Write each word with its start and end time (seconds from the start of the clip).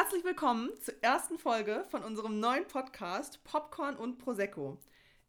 Herzlich 0.00 0.22
willkommen 0.22 0.70
zur 0.80 0.94
ersten 1.02 1.40
Folge 1.40 1.84
von 1.90 2.04
unserem 2.04 2.38
neuen 2.38 2.64
Podcast 2.68 3.42
Popcorn 3.42 3.96
und 3.96 4.18
Prosecco. 4.18 4.78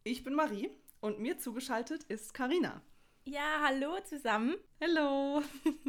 Ich 0.03 0.23
bin 0.23 0.35
Marie 0.35 0.69
und 1.01 1.19
mir 1.19 1.39
zugeschaltet 1.39 2.03
ist 2.03 2.35
Karina. 2.35 2.83
Ja, 3.25 3.61
hallo 3.63 3.97
zusammen. 4.05 4.57
Hallo. 4.79 5.41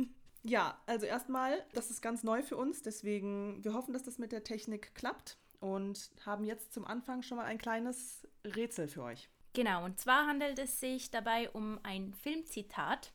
ja, 0.45 0.81
also 0.87 1.05
erstmal, 1.05 1.63
das 1.75 1.91
ist 1.91 2.01
ganz 2.01 2.25
neu 2.25 2.43
für 2.43 2.57
uns, 2.57 2.81
deswegen 2.81 3.63
wir 3.63 3.75
hoffen, 3.75 3.93
dass 3.93 4.05
das 4.05 4.17
mit 4.17 4.33
der 4.33 4.45
Technik 4.45 4.95
klappt 4.95 5.37
und 5.61 6.11
haben 6.25 6.45
jetzt 6.45 6.73
zum 6.73 6.87
Anfang 6.87 7.21
schon 7.21 7.37
mal 7.37 7.45
ein 7.45 7.59
kleines 7.59 8.27
Rätsel 8.47 8.89
für 8.89 9.03
euch. 9.03 9.29
Genau, 9.53 9.85
und 9.85 10.01
zwar 10.01 10.27
handelt 10.27 10.59
es 10.59 10.81
sich 10.81 11.11
dabei 11.11 11.51
um 11.51 11.79
ein 11.83 12.15
Filmzitat. 12.15 13.13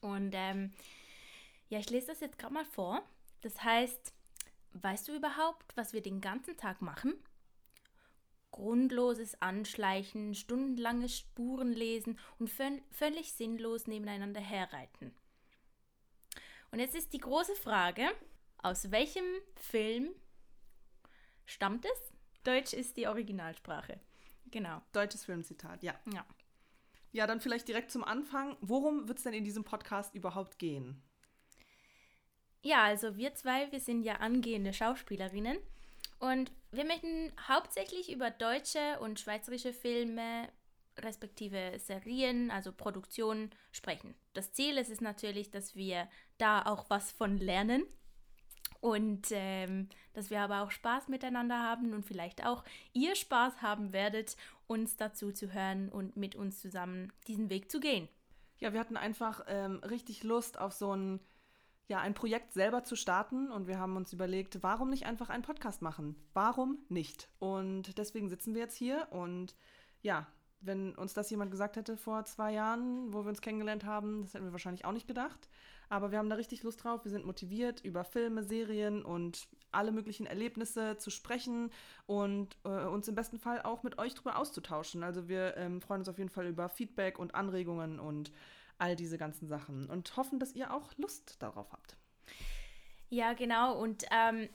Und 0.00 0.30
ähm, 0.32 0.72
ja, 1.68 1.78
ich 1.78 1.90
lese 1.90 2.06
das 2.06 2.20
jetzt 2.20 2.38
gerade 2.38 2.54
mal 2.54 2.64
vor. 2.64 3.02
Das 3.42 3.62
heißt, 3.62 4.14
weißt 4.72 5.08
du 5.08 5.14
überhaupt, 5.14 5.76
was 5.76 5.92
wir 5.92 6.02
den 6.02 6.20
ganzen 6.20 6.56
Tag 6.56 6.82
machen? 6.82 7.14
Grundloses 8.50 9.40
Anschleichen, 9.40 10.34
stundenlanges 10.34 11.18
Spurenlesen 11.18 12.18
und 12.38 12.50
völlig 12.50 13.32
sinnlos 13.32 13.86
nebeneinander 13.86 14.40
herreiten. 14.40 15.14
Und 16.70 16.80
jetzt 16.80 16.94
ist 16.94 17.12
die 17.12 17.18
große 17.18 17.54
Frage, 17.54 18.08
aus 18.58 18.90
welchem 18.90 19.24
Film 19.56 20.10
stammt 21.46 21.84
es? 21.84 22.12
Deutsch 22.44 22.72
ist 22.72 22.96
die 22.96 23.06
Originalsprache. 23.06 24.00
Genau. 24.50 24.82
Deutsches 24.92 25.24
Filmzitat, 25.24 25.82
ja. 25.82 25.94
Ja. 26.12 26.26
Ja, 27.12 27.26
dann 27.26 27.40
vielleicht 27.40 27.68
direkt 27.68 27.90
zum 27.90 28.04
Anfang. 28.04 28.56
Worum 28.60 29.08
wird 29.08 29.18
es 29.18 29.24
denn 29.24 29.34
in 29.34 29.44
diesem 29.44 29.64
Podcast 29.64 30.14
überhaupt 30.14 30.58
gehen? 30.58 31.02
Ja, 32.62 32.84
also 32.84 33.16
wir 33.16 33.34
zwei, 33.34 33.70
wir 33.70 33.80
sind 33.80 34.02
ja 34.02 34.16
angehende 34.16 34.72
Schauspielerinnen 34.72 35.58
und 36.18 36.50
wir 36.72 36.84
möchten 36.84 37.32
hauptsächlich 37.46 38.12
über 38.12 38.30
deutsche 38.30 38.98
und 39.00 39.20
schweizerische 39.20 39.72
Filme 39.72 40.48
respektive 40.98 41.78
Serien, 41.78 42.50
also 42.50 42.72
Produktionen 42.72 43.50
sprechen. 43.70 44.14
Das 44.34 44.52
Ziel 44.52 44.78
ist 44.78 44.90
es 44.90 45.00
natürlich, 45.00 45.50
dass 45.50 45.76
wir 45.76 46.08
da 46.38 46.62
auch 46.62 46.90
was 46.90 47.12
von 47.12 47.38
lernen 47.38 47.84
und 48.80 49.28
ähm, 49.30 49.88
dass 50.12 50.30
wir 50.30 50.40
aber 50.40 50.62
auch 50.62 50.70
Spaß 50.70 51.08
miteinander 51.08 51.62
haben 51.62 51.92
und 51.92 52.04
vielleicht 52.04 52.44
auch 52.44 52.64
ihr 52.92 53.14
Spaß 53.14 53.62
haben 53.62 53.92
werdet, 53.92 54.36
uns 54.66 54.96
dazu 54.96 55.32
zu 55.32 55.52
hören 55.52 55.88
und 55.88 56.16
mit 56.16 56.34
uns 56.34 56.60
zusammen 56.60 57.12
diesen 57.26 57.50
Weg 57.50 57.70
zu 57.70 57.80
gehen. 57.80 58.08
Ja, 58.58 58.72
wir 58.72 58.80
hatten 58.80 58.96
einfach 58.96 59.44
ähm, 59.46 59.76
richtig 59.84 60.24
Lust 60.24 60.58
auf 60.58 60.72
so 60.72 60.94
ein 60.94 61.20
ja, 61.88 62.00
ein 62.00 62.14
Projekt 62.14 62.52
selber 62.52 62.84
zu 62.84 62.96
starten 62.96 63.50
und 63.50 63.66
wir 63.66 63.78
haben 63.78 63.96
uns 63.96 64.12
überlegt, 64.12 64.62
warum 64.62 64.90
nicht 64.90 65.06
einfach 65.06 65.30
einen 65.30 65.42
Podcast 65.42 65.80
machen? 65.80 66.16
Warum 66.34 66.78
nicht? 66.88 67.30
Und 67.38 67.96
deswegen 67.96 68.28
sitzen 68.28 68.54
wir 68.54 68.60
jetzt 68.60 68.76
hier 68.76 69.08
und 69.10 69.56
ja, 70.02 70.26
wenn 70.60 70.94
uns 70.94 71.14
das 71.14 71.30
jemand 71.30 71.50
gesagt 71.50 71.76
hätte 71.76 71.96
vor 71.96 72.24
zwei 72.24 72.52
Jahren, 72.52 73.12
wo 73.12 73.24
wir 73.24 73.30
uns 73.30 73.40
kennengelernt 73.40 73.84
haben, 73.84 74.22
das 74.22 74.34
hätten 74.34 74.44
wir 74.44 74.52
wahrscheinlich 74.52 74.84
auch 74.84 74.92
nicht 74.92 75.08
gedacht. 75.08 75.48
Aber 75.88 76.10
wir 76.10 76.18
haben 76.18 76.28
da 76.28 76.36
richtig 76.36 76.62
Lust 76.62 76.84
drauf. 76.84 77.04
Wir 77.04 77.10
sind 77.10 77.24
motiviert, 77.24 77.80
über 77.84 78.04
Filme, 78.04 78.42
Serien 78.42 79.04
und 79.04 79.48
alle 79.72 79.92
möglichen 79.92 80.26
Erlebnisse 80.26 80.96
zu 80.98 81.10
sprechen 81.10 81.70
und 82.06 82.56
äh, 82.64 82.68
uns 82.68 83.08
im 83.08 83.14
besten 83.14 83.38
Fall 83.38 83.62
auch 83.62 83.82
mit 83.82 83.98
euch 83.98 84.14
drüber 84.14 84.36
auszutauschen. 84.36 85.02
Also 85.02 85.28
wir 85.28 85.56
ähm, 85.56 85.80
freuen 85.80 86.00
uns 86.00 86.08
auf 86.08 86.18
jeden 86.18 86.30
Fall 86.30 86.46
über 86.46 86.68
Feedback 86.68 87.18
und 87.18 87.34
Anregungen 87.34 88.00
und 88.00 88.32
all 88.78 88.96
diese 88.96 89.18
ganzen 89.18 89.48
Sachen 89.48 89.88
und 89.90 90.16
hoffen, 90.16 90.38
dass 90.38 90.54
ihr 90.54 90.72
auch 90.72 90.96
Lust 90.96 91.42
darauf 91.42 91.72
habt. 91.72 91.96
Ja, 93.10 93.32
genau. 93.32 93.78
Und 93.78 94.04
ähm, 94.10 94.48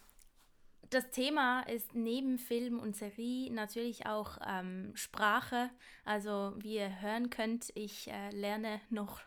das 0.90 1.10
Thema 1.10 1.62
ist 1.62 1.96
neben 1.96 2.38
Film 2.38 2.80
und 2.80 2.96
Serie 2.96 3.52
natürlich 3.52 4.06
auch 4.06 4.38
ähm, 4.48 4.92
Sprache. 4.96 5.70
Also 6.06 6.54
wie 6.58 6.76
ihr 6.76 7.02
hören 7.02 7.30
könnt, 7.30 7.72
ich 7.76 8.10
äh, 8.10 8.30
lerne 8.30 8.80
noch 8.90 9.20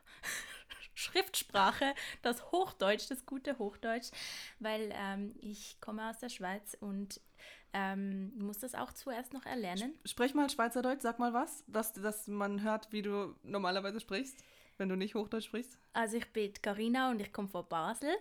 Schriftsprache, 0.96 1.94
das 2.22 2.50
Hochdeutsch, 2.50 3.08
das 3.08 3.24
gute 3.24 3.58
Hochdeutsch, 3.58 4.10
weil 4.58 4.92
ähm, 4.92 5.36
ich 5.40 5.80
komme 5.80 6.10
aus 6.10 6.18
der 6.18 6.28
Schweiz 6.28 6.76
und 6.80 7.20
ähm, 7.72 8.32
muss 8.38 8.58
das 8.58 8.74
auch 8.74 8.92
zuerst 8.92 9.32
noch 9.32 9.46
erlernen. 9.46 9.94
Sprech 10.04 10.34
mal 10.34 10.50
Schweizerdeutsch, 10.50 11.02
sag 11.02 11.20
mal 11.20 11.32
was, 11.32 11.62
dass, 11.68 11.92
dass 11.92 12.26
man 12.26 12.62
hört, 12.62 12.90
wie 12.90 13.02
du 13.02 13.36
normalerweise 13.44 14.00
sprichst 14.00 14.42
wenn 14.78 14.88
du 14.88 14.96
nicht 14.96 15.14
Hochdeutsch 15.14 15.46
sprichst? 15.46 15.78
Also 15.92 16.16
ich 16.16 16.26
bin 16.32 16.52
Carina 16.60 17.10
und 17.10 17.20
ich 17.20 17.32
komme 17.32 17.48
von 17.48 17.66
Basel. 17.68 18.14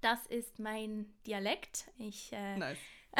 Das 0.00 0.26
ist 0.26 0.58
mein 0.58 1.12
Dialekt. 1.26 1.90
Ich 1.98 2.32
äh, 2.32 2.56
nice. 2.56 2.78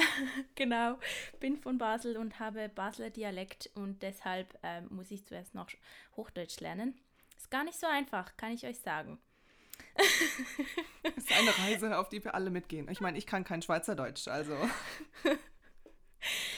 genau 0.54 0.98
bin 1.41 1.56
von 1.56 1.78
Basel 1.78 2.16
und 2.16 2.38
habe 2.38 2.69
Basler 2.69 3.10
Dialekt 3.10 3.71
und 3.75 4.03
deshalb 4.03 4.56
äh, 4.62 4.82
muss 4.82 5.10
ich 5.10 5.27
zuerst 5.27 5.54
noch 5.54 5.69
Hochdeutsch 6.16 6.60
lernen. 6.60 6.94
Ist 7.50 7.56
gar 7.56 7.64
nicht 7.64 7.80
so 7.80 7.88
einfach, 7.88 8.36
kann 8.36 8.52
ich 8.52 8.64
euch 8.64 8.78
sagen. 8.78 9.18
das 11.02 11.16
ist 11.16 11.32
eine 11.32 11.58
Reise, 11.58 11.98
auf 11.98 12.08
die 12.08 12.22
wir 12.22 12.36
alle 12.36 12.48
mitgehen. 12.48 12.88
Ich 12.88 13.00
meine, 13.00 13.18
ich 13.18 13.26
kann 13.26 13.42
kein 13.42 13.60
Schweizerdeutsch, 13.60 14.28
also. 14.28 14.56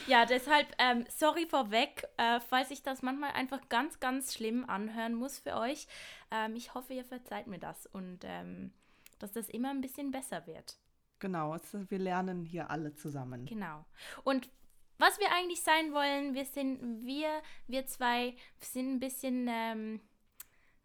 Ja, 0.07 0.27
deshalb, 0.27 0.67
ähm, 0.79 1.07
sorry 1.09 1.47
vorweg, 1.47 2.07
äh, 2.19 2.41
falls 2.41 2.71
ich 2.71 2.83
das 2.83 3.01
manchmal 3.01 3.31
einfach 3.31 3.69
ganz, 3.71 4.01
ganz 4.01 4.35
schlimm 4.35 4.69
anhören 4.69 5.15
muss 5.15 5.39
für 5.39 5.57
euch. 5.57 5.87
Ähm, 6.31 6.57
ich 6.57 6.75
hoffe, 6.75 6.93
ihr 6.93 7.05
verzeiht 7.07 7.47
mir 7.47 7.61
das 7.61 7.87
und 7.87 8.19
ähm, 8.25 8.75
dass 9.19 9.33
das 9.33 9.49
immer 9.49 9.71
ein 9.71 9.81
bisschen 9.81 10.11
besser 10.11 10.47
wird. 10.47 10.77
Genau, 11.21 11.57
wir 11.73 11.99
lernen 11.99 12.45
hier 12.45 12.71
alle 12.71 12.93
zusammen. 12.93 13.47
Genau. 13.47 13.87
Und 14.25 14.51
was 14.99 15.19
wir 15.21 15.33
eigentlich 15.33 15.63
sein 15.63 15.95
wollen, 15.95 16.35
wir 16.35 16.45
sind, 16.45 17.07
wir, 17.07 17.41
wir 17.67 17.87
zwei 17.87 18.37
sind 18.61 18.95
ein 18.97 19.01
bisschen, 19.01 19.47
ähm, 19.49 20.01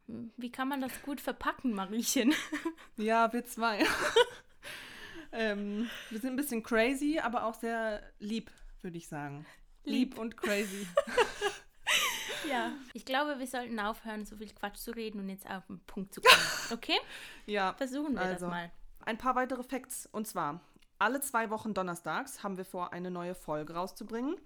wie 0.07 0.51
kann 0.51 0.67
man 0.67 0.81
das 0.81 1.01
gut 1.01 1.21
verpacken, 1.21 1.73
Mariechen? 1.73 2.33
Ja, 2.97 3.31
wir 3.31 3.45
zwei. 3.45 3.85
ähm, 5.31 5.87
wir 6.09 6.19
sind 6.19 6.33
ein 6.33 6.35
bisschen 6.35 6.63
crazy, 6.63 7.19
aber 7.19 7.45
auch 7.45 7.53
sehr 7.53 8.01
lieb 8.19 8.49
würde 8.81 8.97
ich 8.97 9.07
sagen. 9.07 9.45
Lieb, 9.83 10.11
Lieb 10.11 10.17
und 10.17 10.37
crazy. 10.37 10.87
ja, 12.49 12.71
ich 12.93 13.05
glaube, 13.05 13.39
wir 13.39 13.47
sollten 13.47 13.79
aufhören, 13.79 14.25
so 14.25 14.35
viel 14.37 14.53
Quatsch 14.53 14.77
zu 14.77 14.91
reden 14.91 15.19
und 15.19 15.29
jetzt 15.29 15.49
auf 15.49 15.65
den 15.67 15.79
Punkt 15.81 16.13
zu 16.13 16.21
kommen. 16.21 16.41
Okay? 16.71 16.97
ja. 17.45 17.73
Versuchen 17.73 18.13
wir 18.13 18.21
also, 18.21 18.45
das 18.45 18.49
mal. 18.49 18.71
Ein 19.05 19.17
paar 19.17 19.35
weitere 19.35 19.63
Facts. 19.63 20.07
Und 20.11 20.27
zwar, 20.27 20.61
alle 20.99 21.21
zwei 21.21 21.49
Wochen 21.49 21.73
donnerstags 21.73 22.43
haben 22.43 22.57
wir 22.57 22.65
vor, 22.65 22.93
eine 22.93 23.11
neue 23.11 23.35
Folge 23.35 23.73
rauszubringen. 23.73 24.37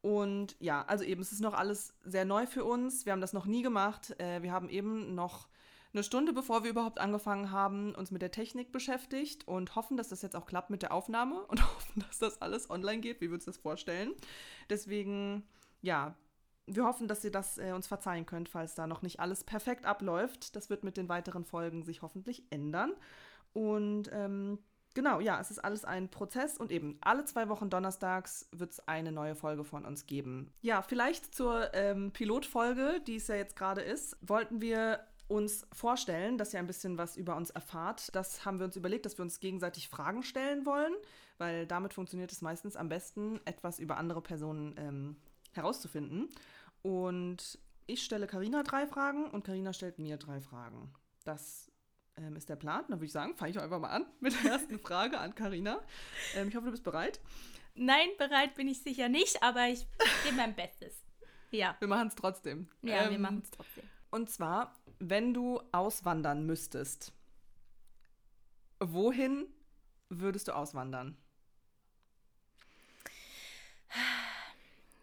Und 0.00 0.56
ja, 0.60 0.84
also 0.86 1.04
eben, 1.04 1.20
es 1.20 1.32
ist 1.32 1.40
noch 1.40 1.54
alles 1.54 1.94
sehr 2.04 2.24
neu 2.24 2.46
für 2.46 2.64
uns. 2.64 3.04
Wir 3.04 3.12
haben 3.12 3.20
das 3.20 3.32
noch 3.32 3.46
nie 3.46 3.62
gemacht. 3.62 4.18
Äh, 4.20 4.42
wir 4.42 4.52
haben 4.52 4.68
eben 4.68 5.14
noch 5.14 5.48
eine 5.92 6.02
Stunde 6.02 6.32
bevor 6.32 6.64
wir 6.64 6.70
überhaupt 6.70 7.00
angefangen 7.00 7.50
haben, 7.50 7.94
uns 7.94 8.10
mit 8.10 8.22
der 8.22 8.30
Technik 8.30 8.72
beschäftigt 8.72 9.48
und 9.48 9.74
hoffen, 9.74 9.96
dass 9.96 10.08
das 10.08 10.22
jetzt 10.22 10.36
auch 10.36 10.46
klappt 10.46 10.70
mit 10.70 10.82
der 10.82 10.92
Aufnahme 10.92 11.42
und 11.48 11.62
hoffen, 11.62 12.04
dass 12.06 12.18
das 12.18 12.42
alles 12.42 12.70
online 12.70 13.00
geht, 13.00 13.20
wie 13.20 13.28
wir 13.28 13.34
uns 13.34 13.46
das 13.46 13.56
vorstellen. 13.56 14.12
Deswegen, 14.70 15.44
ja, 15.82 16.14
wir 16.66 16.84
hoffen, 16.84 17.08
dass 17.08 17.24
ihr 17.24 17.30
das 17.30 17.58
äh, 17.58 17.72
uns 17.72 17.86
verzeihen 17.86 18.26
könnt, 18.26 18.48
falls 18.48 18.74
da 18.74 18.86
noch 18.86 19.02
nicht 19.02 19.20
alles 19.20 19.44
perfekt 19.44 19.86
abläuft. 19.86 20.54
Das 20.54 20.68
wird 20.68 20.84
mit 20.84 20.96
den 20.96 21.08
weiteren 21.08 21.44
Folgen 21.44 21.82
sich 21.82 22.02
hoffentlich 22.02 22.44
ändern. 22.50 22.92
Und 23.54 24.10
ähm, 24.12 24.58
genau, 24.98 25.20
ja, 25.20 25.40
es 25.40 25.52
ist 25.52 25.60
alles 25.60 25.84
ein 25.84 26.08
Prozess 26.08 26.58
und 26.58 26.72
eben 26.72 26.98
alle 27.02 27.24
zwei 27.24 27.48
Wochen 27.48 27.70
donnerstags 27.70 28.48
wird 28.50 28.72
es 28.72 28.88
eine 28.88 29.12
neue 29.12 29.36
Folge 29.36 29.62
von 29.62 29.84
uns 29.84 30.06
geben. 30.06 30.50
Ja, 30.60 30.82
vielleicht 30.82 31.36
zur 31.36 31.72
ähm, 31.72 32.10
Pilotfolge, 32.10 33.00
die 33.06 33.14
es 33.14 33.28
ja 33.28 33.36
jetzt 33.36 33.54
gerade 33.54 33.80
ist, 33.80 34.16
wollten 34.22 34.60
wir 34.60 34.98
uns 35.28 35.68
vorstellen, 35.72 36.36
dass 36.36 36.52
ihr 36.52 36.58
ein 36.58 36.66
bisschen 36.66 36.98
was 36.98 37.16
über 37.16 37.36
uns 37.36 37.50
erfahrt. 37.50 38.12
Das 38.16 38.44
haben 38.44 38.58
wir 38.58 38.66
uns 38.66 38.74
überlegt, 38.74 39.06
dass 39.06 39.16
wir 39.16 39.22
uns 39.22 39.38
gegenseitig 39.38 39.88
Fragen 39.88 40.24
stellen 40.24 40.66
wollen, 40.66 40.94
weil 41.36 41.64
damit 41.64 41.94
funktioniert 41.94 42.32
es 42.32 42.42
meistens 42.42 42.74
am 42.74 42.88
besten, 42.88 43.38
etwas 43.44 43.78
über 43.78 43.98
andere 43.98 44.20
Personen 44.20 44.74
ähm, 44.78 45.16
herauszufinden. 45.52 46.28
Und 46.82 47.60
ich 47.86 48.02
stelle 48.02 48.26
Karina 48.26 48.64
drei 48.64 48.88
Fragen 48.88 49.30
und 49.30 49.44
Karina 49.44 49.72
stellt 49.72 50.00
mir 50.00 50.16
drei 50.16 50.40
Fragen. 50.40 50.92
Das 51.22 51.67
ähm, 52.18 52.36
ist 52.36 52.48
der 52.48 52.56
Plan. 52.56 52.84
Dann 52.88 52.98
würde 52.98 53.06
ich 53.06 53.12
sagen, 53.12 53.36
fange 53.36 53.52
ich 53.52 53.60
einfach 53.60 53.78
mal 53.78 53.90
an 53.90 54.06
mit 54.20 54.34
der 54.42 54.52
ersten 54.52 54.78
Frage 54.78 55.18
an 55.18 55.34
Karina. 55.34 55.80
Ähm, 56.34 56.48
ich 56.48 56.56
hoffe, 56.56 56.66
du 56.66 56.70
bist 56.72 56.84
bereit. 56.84 57.20
Nein, 57.74 58.08
bereit 58.18 58.54
bin 58.54 58.68
ich 58.68 58.82
sicher 58.82 59.08
nicht, 59.08 59.42
aber 59.42 59.68
ich 59.68 59.86
gebe 60.24 60.36
mein 60.36 60.54
Bestes. 60.54 61.04
Ja. 61.50 61.76
Wir 61.78 61.88
machen 61.88 62.08
es 62.08 62.14
trotzdem. 62.14 62.68
Ja, 62.82 63.04
ähm, 63.04 63.12
wir 63.12 63.18
machen 63.18 63.40
es 63.42 63.50
trotzdem. 63.50 63.84
Und 64.10 64.30
zwar, 64.30 64.74
wenn 64.98 65.32
du 65.32 65.60
auswandern 65.70 66.44
müsstest, 66.44 67.12
wohin 68.80 69.46
würdest 70.08 70.48
du 70.48 70.52
auswandern? 70.52 71.16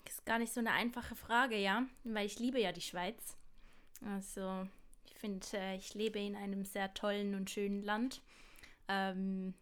Das 0.04 0.16
ist 0.16 0.26
gar 0.26 0.40
nicht 0.40 0.54
so 0.54 0.60
eine 0.60 0.72
einfache 0.72 1.16
Frage, 1.16 1.58
ja, 1.58 1.84
weil 2.04 2.26
ich 2.26 2.40
liebe 2.40 2.60
ja 2.60 2.72
die 2.72 2.82
Schweiz. 2.82 3.38
Also, 4.04 4.68
finde, 5.18 5.46
äh, 5.54 5.76
ich 5.78 5.94
lebe 5.94 6.20
in 6.20 6.36
einem 6.36 6.66
sehr 6.66 6.94
tollen 6.94 7.36
und 7.36 7.50
schönen 7.50 7.82
Land. 7.84 8.22
Ähm, 8.88 9.54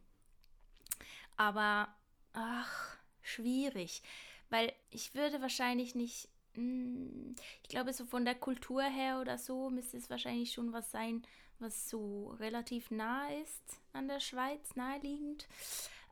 Aber, 1.38 1.94
ach, 2.34 2.98
schwierig. 3.22 4.04
Weil 4.50 4.74
ich 4.92 5.16
würde 5.16 5.42
wahrscheinlich 5.42 5.96
nicht. 5.96 6.30
Hm, 6.56 7.36
ich 7.64 7.70
glaube, 7.70 7.94
so 7.94 8.06
von 8.06 8.26
der 8.26 8.36
Kultur 8.36 8.84
her 8.84 9.20
oder 9.20 9.38
so 9.38 9.70
müsste 9.70 9.98
es 9.98 10.10
wahrscheinlich 10.10 10.54
schon 10.54 10.72
was 10.74 10.92
sein, 10.92 11.24
was 11.60 11.90
so 11.90 12.30
relativ 12.40 12.92
nah 12.92 13.28
ist 13.42 13.80
an 13.94 14.08
der 14.08 14.20
Schweiz, 14.20 14.76
naheliegend. 14.76 15.48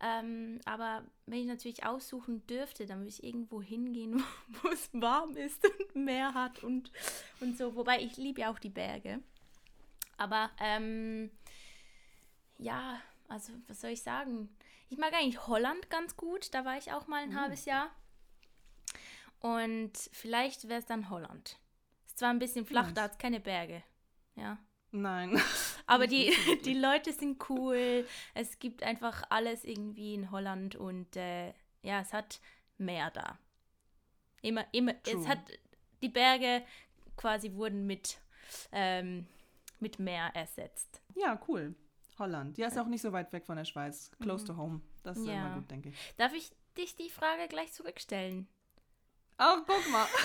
Ähm, 0.01 0.59
aber 0.65 1.03
wenn 1.27 1.41
ich 1.41 1.45
natürlich 1.45 1.85
aussuchen 1.85 2.45
dürfte, 2.47 2.87
dann 2.87 2.99
würde 2.99 3.09
ich 3.09 3.23
irgendwo 3.23 3.61
hingehen, 3.61 4.23
wo 4.63 4.69
es 4.69 4.89
warm 4.93 5.35
ist 5.35 5.63
und 5.63 6.05
Meer 6.05 6.33
hat 6.33 6.63
und, 6.63 6.91
und 7.39 7.55
so. 7.57 7.75
Wobei 7.75 8.01
ich 8.01 8.17
liebe 8.17 8.41
ja 8.41 8.51
auch 8.51 8.59
die 8.59 8.69
Berge. 8.69 9.21
Aber 10.21 10.51
ähm, 10.59 11.31
ja, 12.59 13.01
also 13.27 13.53
was 13.67 13.81
soll 13.81 13.89
ich 13.89 14.03
sagen? 14.03 14.55
Ich 14.89 14.99
mag 14.99 15.13
eigentlich 15.13 15.47
Holland 15.47 15.89
ganz 15.89 16.15
gut. 16.15 16.53
Da 16.53 16.63
war 16.63 16.77
ich 16.77 16.91
auch 16.91 17.07
mal 17.07 17.23
ein 17.23 17.29
mhm. 17.29 17.39
halbes 17.39 17.65
Jahr. 17.65 17.89
Und 19.39 19.93
vielleicht 20.11 20.69
wäre 20.69 20.79
es 20.79 20.85
dann 20.85 21.09
Holland. 21.09 21.57
Ist 22.05 22.19
zwar 22.19 22.29
ein 22.29 22.37
bisschen 22.37 22.67
flach, 22.67 22.85
nice. 22.85 22.93
da 22.93 23.01
hat 23.01 23.11
es 23.13 23.17
keine 23.17 23.39
Berge. 23.39 23.81
Ja. 24.35 24.59
Nein. 24.91 25.41
Aber 25.87 26.05
die, 26.05 26.31
die 26.65 26.75
Leute 26.75 27.13
sind 27.13 27.49
cool. 27.49 28.07
Es 28.35 28.59
gibt 28.59 28.83
einfach 28.83 29.23
alles 29.31 29.63
irgendwie 29.63 30.13
in 30.13 30.29
Holland 30.29 30.75
und 30.75 31.15
äh, 31.15 31.47
ja, 31.81 32.01
es 32.01 32.13
hat 32.13 32.39
Meer 32.77 33.09
da. 33.09 33.39
Immer, 34.43 34.65
immer, 34.71 35.01
True. 35.01 35.19
es 35.19 35.27
hat 35.27 35.39
die 36.03 36.09
Berge 36.09 36.63
quasi 37.17 37.53
wurden 37.53 37.87
mit, 37.87 38.19
ähm, 38.71 39.27
mit 39.81 39.99
Meer 39.99 40.31
ersetzt. 40.33 41.01
Ja, 41.15 41.39
cool. 41.47 41.75
Holland. 42.19 42.57
Ja, 42.57 42.67
ist 42.67 42.77
auch 42.77 42.87
nicht 42.87 43.01
so 43.01 43.11
weit 43.11 43.33
weg 43.33 43.45
von 43.45 43.57
der 43.57 43.65
Schweiz. 43.65 44.11
Close 44.21 44.43
mhm. 44.43 44.47
to 44.47 44.57
home. 44.57 44.81
Das 45.03 45.17
ist 45.17 45.27
ja. 45.27 45.33
immer 45.33 45.55
gut, 45.55 45.71
denke 45.71 45.89
ich. 45.89 46.13
Darf 46.17 46.33
ich 46.33 46.51
dich 46.77 46.95
die 46.95 47.09
Frage 47.09 47.47
gleich 47.49 47.73
zurückstellen? 47.73 48.47
Ach, 49.37 49.57
guck 49.65 49.91
mal. 49.91 50.05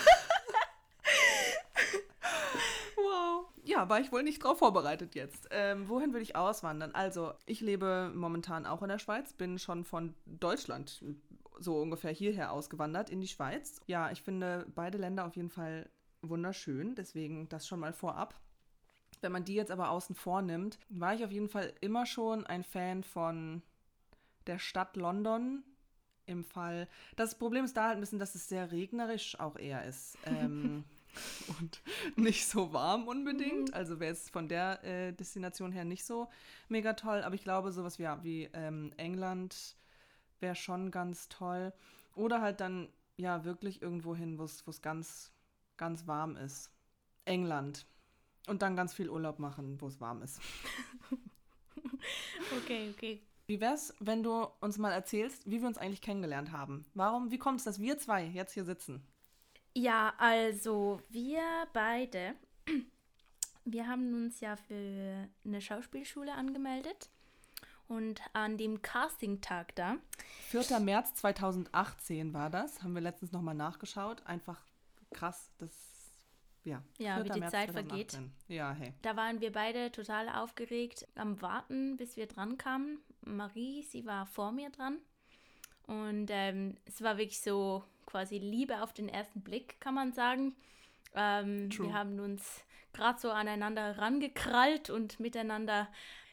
wow. 2.96 3.46
Ja, 3.64 3.88
war 3.88 4.00
ich 4.00 4.12
wohl 4.12 4.22
nicht 4.22 4.44
drauf 4.44 4.58
vorbereitet 4.58 5.14
jetzt. 5.14 5.48
Ähm, 5.50 5.88
wohin 5.88 6.12
will 6.12 6.20
ich 6.20 6.36
auswandern? 6.36 6.94
Also, 6.94 7.32
ich 7.46 7.60
lebe 7.60 8.12
momentan 8.14 8.66
auch 8.66 8.82
in 8.82 8.88
der 8.88 8.98
Schweiz, 8.98 9.32
bin 9.32 9.58
schon 9.58 9.84
von 9.84 10.14
Deutschland 10.26 11.02
so 11.58 11.80
ungefähr 11.80 12.12
hierher 12.12 12.52
ausgewandert 12.52 13.08
in 13.08 13.20
die 13.20 13.28
Schweiz. 13.28 13.80
Ja, 13.86 14.10
ich 14.10 14.20
finde 14.22 14.66
beide 14.74 14.98
Länder 14.98 15.26
auf 15.26 15.36
jeden 15.36 15.50
Fall 15.50 15.88
wunderschön, 16.20 16.94
deswegen 16.94 17.48
das 17.48 17.66
schon 17.66 17.80
mal 17.80 17.92
vorab. 17.92 18.34
Wenn 19.20 19.32
man 19.32 19.44
die 19.44 19.54
jetzt 19.54 19.70
aber 19.70 19.90
außen 19.90 20.14
vor 20.14 20.42
nimmt, 20.42 20.78
war 20.88 21.14
ich 21.14 21.24
auf 21.24 21.32
jeden 21.32 21.48
Fall 21.48 21.72
immer 21.80 22.06
schon 22.06 22.46
ein 22.46 22.64
Fan 22.64 23.02
von 23.02 23.62
der 24.46 24.58
Stadt 24.58 24.96
London, 24.96 25.64
im 26.26 26.44
Fall. 26.44 26.88
Das 27.16 27.38
Problem 27.38 27.64
ist 27.64 27.76
da 27.76 27.86
halt 27.86 27.96
ein 27.96 28.00
bisschen, 28.00 28.18
dass 28.18 28.34
es 28.34 28.48
sehr 28.48 28.72
regnerisch 28.72 29.38
auch 29.40 29.56
eher 29.56 29.84
ist. 29.84 30.18
Ähm, 30.24 30.84
und 31.60 31.80
nicht 32.16 32.46
so 32.46 32.72
warm 32.72 33.08
unbedingt. 33.08 33.68
Mhm. 33.68 33.74
Also 33.74 34.00
wäre 34.00 34.12
es 34.12 34.28
von 34.28 34.48
der 34.48 34.82
äh, 34.84 35.12
Destination 35.12 35.72
her 35.72 35.84
nicht 35.84 36.04
so 36.04 36.28
mega 36.68 36.92
toll. 36.92 37.22
Aber 37.22 37.34
ich 37.34 37.42
glaube, 37.42 37.72
sowas 37.72 37.98
wie, 37.98 38.08
wie 38.22 38.50
ähm, 38.52 38.92
England 38.96 39.76
wäre 40.40 40.54
schon 40.54 40.90
ganz 40.90 41.28
toll. 41.28 41.72
Oder 42.14 42.40
halt 42.40 42.60
dann 42.60 42.88
ja 43.16 43.44
wirklich 43.44 43.80
irgendwo 43.80 44.14
hin, 44.14 44.38
wo 44.38 44.44
es 44.44 44.82
ganz, 44.82 45.32
ganz 45.76 46.06
warm 46.06 46.36
ist. 46.36 46.70
England. 47.24 47.86
Und 48.46 48.62
dann 48.62 48.76
ganz 48.76 48.94
viel 48.94 49.10
Urlaub 49.10 49.38
machen, 49.38 49.80
wo 49.80 49.88
es 49.88 50.00
warm 50.00 50.22
ist. 50.22 50.40
okay, 52.62 52.90
okay. 52.94 53.20
Wie 53.46 53.60
wär's, 53.60 53.94
wenn 54.00 54.22
du 54.22 54.46
uns 54.60 54.78
mal 54.78 54.92
erzählst, 54.92 55.48
wie 55.48 55.60
wir 55.60 55.68
uns 55.68 55.78
eigentlich 55.78 56.02
kennengelernt 56.02 56.52
haben? 56.52 56.84
Warum, 56.94 57.30
wie 57.30 57.38
kommt 57.38 57.58
es, 57.58 57.64
dass 57.64 57.80
wir 57.80 57.98
zwei 57.98 58.24
jetzt 58.24 58.54
hier 58.54 58.64
sitzen? 58.64 59.06
Ja, 59.74 60.14
also 60.18 61.00
wir 61.10 61.42
beide, 61.72 62.34
wir 63.64 63.86
haben 63.86 64.14
uns 64.14 64.40
ja 64.40 64.56
für 64.56 65.28
eine 65.44 65.60
Schauspielschule 65.60 66.32
angemeldet. 66.32 67.10
Und 67.88 68.20
an 68.32 68.58
dem 68.58 68.82
Casting-Tag 68.82 69.76
da. 69.76 69.96
4. 70.48 70.80
März 70.80 71.14
2018 71.14 72.34
war 72.34 72.50
das. 72.50 72.82
Haben 72.82 72.94
wir 72.94 73.02
letztens 73.02 73.30
nochmal 73.30 73.54
nachgeschaut. 73.54 74.26
Einfach 74.26 74.60
krass, 75.12 75.52
das 75.58 75.70
ja, 76.66 76.82
ja 76.98 77.24
wie 77.24 77.28
die 77.28 77.40
März 77.40 77.52
Zeit 77.52 77.70
2018. 77.70 78.20
vergeht. 78.20 78.32
Ja, 78.48 78.72
hey. 78.72 78.92
Da 79.02 79.16
waren 79.16 79.40
wir 79.40 79.52
beide 79.52 79.90
total 79.92 80.28
aufgeregt 80.28 81.06
am 81.14 81.40
Warten, 81.40 81.96
bis 81.96 82.16
wir 82.16 82.26
dran 82.26 82.58
kamen. 82.58 82.98
Marie, 83.24 83.82
sie 83.82 84.04
war 84.04 84.26
vor 84.26 84.52
mir 84.52 84.70
dran. 84.70 84.98
Und 85.86 86.28
ähm, 86.30 86.76
es 86.84 87.00
war 87.02 87.16
wirklich 87.16 87.40
so 87.40 87.84
quasi 88.06 88.38
Liebe 88.38 88.82
auf 88.82 88.92
den 88.92 89.08
ersten 89.08 89.40
Blick, 89.42 89.80
kann 89.80 89.94
man 89.94 90.12
sagen. 90.12 90.56
Ähm, 91.14 91.70
wir 91.72 91.94
haben 91.94 92.18
uns 92.20 92.64
gerade 92.92 93.20
so 93.20 93.30
aneinander 93.30 93.94
herangekrallt 93.94 94.90
und 94.90 95.20
miteinander 95.20 95.88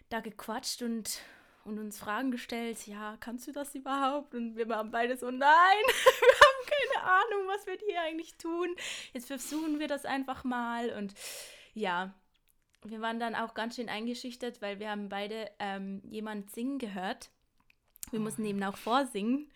da 0.10 0.22
gequatscht 0.22 0.82
und, 0.82 1.20
und 1.66 1.80
uns 1.80 2.00
Fragen 2.00 2.32
gestellt. 2.32 2.88
Ja, 2.88 3.18
kannst 3.20 3.48
du 3.48 3.52
das 3.52 3.76
überhaupt? 3.76 4.34
Und 4.34 4.56
wir 4.56 4.68
waren 4.70 4.92
beide 4.92 5.18
so, 5.18 5.30
nein, 5.30 5.84
Ahnung, 7.04 7.48
was 7.48 7.66
wir 7.68 7.78
hier 7.88 8.02
eigentlich 8.02 8.36
tun. 8.36 8.76
Jetzt 9.14 9.28
versuchen 9.28 9.80
wir 9.80 9.88
das 9.88 10.06
einfach 10.06 10.44
mal. 10.44 10.90
Und 10.92 11.14
ja, 11.74 12.14
wir 12.84 13.02
waren 13.02 13.20
dann 13.20 13.36
auch 13.36 13.54
ganz 13.54 13.76
schön 13.76 13.90
eingeschüchtert, 13.90 14.62
weil 14.62 14.80
wir 14.80 14.90
haben 14.90 15.10
beide 15.10 15.50
ähm, 15.60 16.02
jemand 16.10 16.52
singen 16.52 16.80
gehört. 16.80 17.30
Wir 18.12 18.20
oh. 18.20 18.24
mussten 18.24 18.46
eben 18.46 18.64
auch 18.64 18.78
vorsingen. 18.78 19.52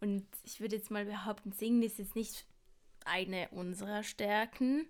Und 0.00 0.26
ich 0.44 0.60
würde 0.60 0.76
jetzt 0.76 0.90
mal 0.90 1.04
behaupten, 1.04 1.52
singen 1.52 1.82
ist 1.82 1.98
jetzt 1.98 2.16
nicht 2.16 2.46
eine 3.04 3.48
unserer 3.50 4.02
Stärken. 4.02 4.86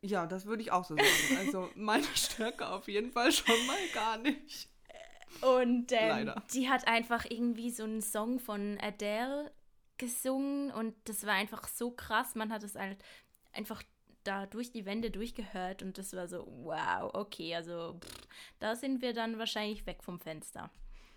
Ja, 0.00 0.26
das 0.26 0.46
würde 0.46 0.62
ich 0.62 0.72
auch 0.72 0.84
so 0.84 0.96
sagen. 0.96 1.38
Also 1.38 1.70
meine 1.76 2.04
Stärke 2.14 2.68
auf 2.68 2.88
jeden 2.88 3.12
Fall 3.12 3.30
schon 3.30 3.66
mal 3.66 3.78
gar 3.94 4.18
nicht. 4.18 4.68
Und 5.40 5.92
ähm, 5.92 6.32
die 6.52 6.68
hat 6.68 6.86
einfach 6.86 7.24
irgendwie 7.28 7.70
so 7.70 7.84
einen 7.84 8.02
Song 8.02 8.38
von 8.38 8.78
Adele 8.80 9.50
gesungen 9.98 10.70
und 10.70 10.94
das 11.04 11.26
war 11.26 11.34
einfach 11.34 11.66
so 11.68 11.90
krass. 11.90 12.34
Man 12.34 12.52
hat 12.52 12.62
es 12.62 12.74
halt 12.74 13.02
einfach 13.52 13.82
da 14.24 14.46
durch 14.46 14.70
die 14.70 14.86
Wände 14.86 15.10
durchgehört 15.10 15.82
und 15.82 15.98
das 15.98 16.14
war 16.14 16.28
so, 16.28 16.46
wow, 16.46 17.10
okay, 17.14 17.54
also 17.54 17.98
pff, 18.00 18.28
da 18.60 18.76
sind 18.76 19.02
wir 19.02 19.12
dann 19.12 19.38
wahrscheinlich 19.38 19.86
weg 19.86 20.02
vom 20.02 20.20
Fenster. 20.20 20.70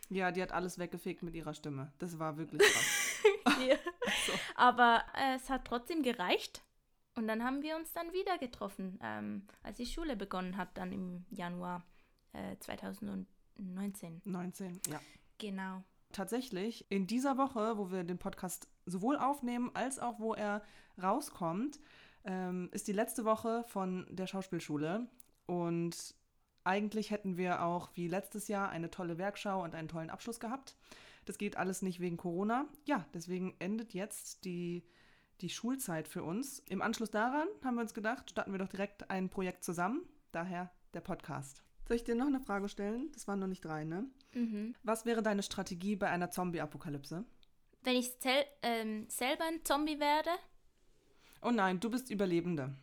Ja, 0.09 0.31
die 0.31 0.41
hat 0.41 0.51
alles 0.51 0.77
weggefegt 0.77 1.23
mit 1.23 1.33
ihrer 1.35 1.53
Stimme. 1.53 1.91
Das 1.97 2.19
war 2.19 2.37
wirklich 2.37 2.61
krass. 2.61 3.23
ja. 3.67 3.75
so. 4.27 4.33
Aber 4.55 5.03
äh, 5.15 5.35
es 5.35 5.49
hat 5.49 5.65
trotzdem 5.65 6.03
gereicht. 6.03 6.61
Und 7.15 7.27
dann 7.27 7.43
haben 7.43 7.61
wir 7.61 7.77
uns 7.77 7.93
dann 7.93 8.11
wieder 8.11 8.37
getroffen, 8.37 8.99
ähm, 9.01 9.47
als 9.63 9.77
die 9.77 9.85
Schule 9.85 10.17
begonnen 10.17 10.57
hat, 10.57 10.77
dann 10.77 10.91
im 10.91 11.25
Januar 11.29 11.85
äh, 12.33 12.57
2019. 12.59 14.21
19, 14.25 14.81
ja. 14.87 14.99
Genau. 15.37 15.83
Tatsächlich, 16.15 16.89
in 16.89 17.07
dieser 17.07 17.37
Woche, 17.37 17.77
wo 17.77 17.91
wir 17.91 18.05
den 18.05 18.17
Podcast 18.17 18.69
sowohl 18.85 19.17
aufnehmen, 19.17 19.69
als 19.73 19.99
auch 19.99 20.17
wo 20.17 20.33
er 20.33 20.61
rauskommt, 21.03 21.77
ähm, 22.23 22.69
ist 22.71 22.87
die 22.87 22.93
letzte 22.93 23.25
Woche 23.25 23.65
von 23.67 24.07
der 24.09 24.25
Schauspielschule. 24.25 25.09
Und 25.45 26.15
eigentlich 26.63 27.11
hätten 27.11 27.35
wir 27.35 27.63
auch 27.63 27.89
wie 27.95 28.07
letztes 28.07 28.47
Jahr 28.47 28.69
eine 28.69 28.89
tolle 28.89 29.17
Werkschau 29.17 29.61
und 29.61 29.75
einen 29.75 29.89
tollen 29.89 30.09
Abschluss 30.09 30.39
gehabt. 30.39 30.77
Das 31.25 31.37
geht 31.37 31.57
alles 31.57 31.81
nicht 31.81 31.99
wegen 31.99 32.15
Corona. 32.15 32.65
Ja, 32.85 33.05
deswegen 33.13 33.53
endet 33.59 33.93
jetzt 33.93 34.45
die, 34.45 34.87
die 35.41 35.49
Schulzeit 35.49 36.07
für 36.07 36.23
uns. 36.23 36.59
Im 36.59 36.81
Anschluss 36.81 37.11
daran 37.11 37.49
haben 37.61 37.75
wir 37.75 37.81
uns 37.81 37.93
gedacht, 37.93 38.29
starten 38.29 38.53
wir 38.53 38.59
doch 38.59 38.69
direkt 38.69 39.09
ein 39.09 39.29
Projekt 39.29 39.65
zusammen. 39.65 40.07
Daher 40.31 40.71
der 40.93 41.01
Podcast. 41.01 41.64
Soll 41.87 41.97
ich 41.97 42.03
dir 42.03 42.15
noch 42.15 42.27
eine 42.27 42.39
Frage 42.39 42.67
stellen? 42.69 43.11
Das 43.13 43.27
waren 43.27 43.39
noch 43.39 43.47
nicht 43.47 43.63
drei, 43.63 43.83
ne? 43.83 44.05
Mhm. 44.33 44.75
Was 44.83 45.05
wäre 45.05 45.21
deine 45.21 45.43
Strategie 45.43 45.95
bei 45.95 46.09
einer 46.09 46.31
Zombie-Apokalypse? 46.31 47.23
Wenn 47.83 47.95
ich 47.95 48.11
sel 48.19 48.43
ähm, 48.63 49.05
selber 49.07 49.45
ein 49.45 49.63
Zombie 49.63 49.99
werde, 49.99 50.31
Oh 51.45 51.51
nein, 51.51 51.79
du 51.79 51.91
bist 51.91 52.09
Überlebende. 52.09 52.75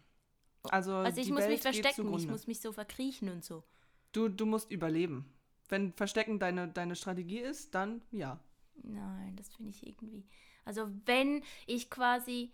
Also, 0.70 0.94
also 0.94 1.20
ich 1.20 1.30
muss 1.30 1.40
Welt 1.40 1.50
mich 1.50 1.62
verstecken, 1.62 2.14
ich 2.14 2.28
muss 2.28 2.46
mich 2.46 2.60
so 2.60 2.72
verkriechen 2.72 3.28
und 3.28 3.44
so. 3.44 3.64
Du, 4.12 4.28
du 4.28 4.46
musst 4.46 4.70
überleben. 4.70 5.28
Wenn 5.68 5.92
Verstecken 5.92 6.38
deine, 6.38 6.68
deine 6.68 6.94
Strategie 6.94 7.40
ist, 7.40 7.74
dann 7.74 8.02
ja. 8.12 8.38
Nein, 8.84 9.34
das 9.34 9.48
finde 9.48 9.70
ich 9.70 9.84
irgendwie. 9.84 10.24
Also 10.64 10.88
wenn 11.06 11.42
ich 11.66 11.90
quasi, 11.90 12.52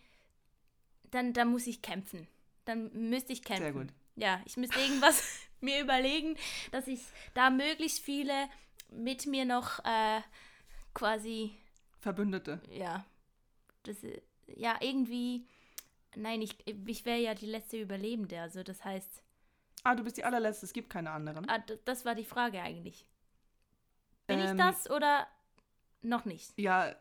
dann, 1.11 1.35
dann 1.35 1.49
muss 1.49 1.67
ich 1.67 1.83
kämpfen. 1.83 2.26
Dann 2.64 2.90
müsste 3.11 3.35
ich 3.35 3.43
kämpfen. 3.43 3.62
Sehr 3.62 3.73
gut. 3.73 3.93
Ja, 4.17 4.40
ich 4.47 4.57
müsste 4.57 4.81
irgendwas 4.81 5.23
mir 5.61 5.81
überlegen, 5.81 6.37
dass 6.73 6.87
ich 6.88 7.00
da 7.35 7.50
möglichst 7.50 8.00
viele 8.00 8.49
mit 8.91 9.27
mir 9.27 9.45
noch 9.45 9.79
äh, 9.85 10.21
quasi. 10.95 11.53
Verbündete. 12.00 12.61
Ja. 12.71 13.05
Das, 13.83 13.97
ja, 14.47 14.77
irgendwie 14.81 15.47
Nein, 16.17 16.43
ich, 16.43 16.57
ich 16.67 17.05
wäre 17.05 17.21
ja 17.21 17.35
die 17.35 17.47
letzte 17.47 17.81
Überlebende, 17.81 18.41
also 18.41 18.62
das 18.62 18.85
heißt. 18.85 19.23
Ah, 19.85 19.95
du 19.95 20.03
bist 20.03 20.17
die 20.17 20.25
allerletzte, 20.25 20.67
es 20.67 20.73
gibt 20.73 20.91
keine 20.91 21.11
anderen. 21.11 21.49
Ah, 21.49 21.62
das 21.85 22.05
war 22.05 22.15
die 22.15 22.25
Frage 22.25 22.61
eigentlich. 22.61 23.07
Bin 24.27 24.38
ähm, 24.38 24.47
ich 24.47 24.57
das 24.57 24.91
oder 24.91 25.27
Noch 26.03 26.25
nicht. 26.25 26.53
Ja, 26.59 26.95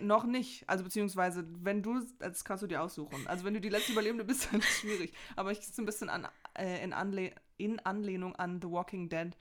noch 0.00 0.24
nicht. 0.24 0.68
Also 0.68 0.84
beziehungsweise, 0.84 1.46
wenn 1.62 1.82
du, 1.82 2.04
das 2.18 2.44
kannst 2.44 2.62
du 2.62 2.66
dir 2.66 2.82
aussuchen. 2.82 3.26
Also 3.26 3.44
wenn 3.44 3.54
du 3.54 3.60
die 3.60 3.68
letzte 3.68 3.92
Überlebende 3.92 4.24
bist, 4.24 4.48
dann 4.52 4.60
ist 4.60 4.68
es 4.68 4.80
schwierig. 4.80 5.12
Aber 5.36 5.52
ich 5.52 5.60
ist 5.60 5.78
ein 5.78 5.86
bisschen 5.86 6.08
an, 6.08 6.26
äh, 6.54 6.82
in, 6.82 6.92
Anle 6.92 7.34
in 7.56 7.80
Anlehnung 7.80 8.34
an 8.36 8.60
The 8.60 8.68
Walking 8.68 9.08
Dead, 9.08 9.36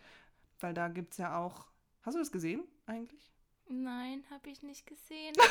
weil 0.60 0.74
da 0.74 0.88
gibt 0.88 1.14
es 1.14 1.18
ja 1.18 1.38
auch. 1.38 1.68
Hast 2.02 2.16
du 2.16 2.20
das 2.20 2.32
gesehen 2.32 2.64
eigentlich? 2.86 3.32
Nein, 3.68 4.24
habe 4.30 4.50
ich 4.50 4.62
nicht 4.62 4.86
gesehen. 4.86 5.34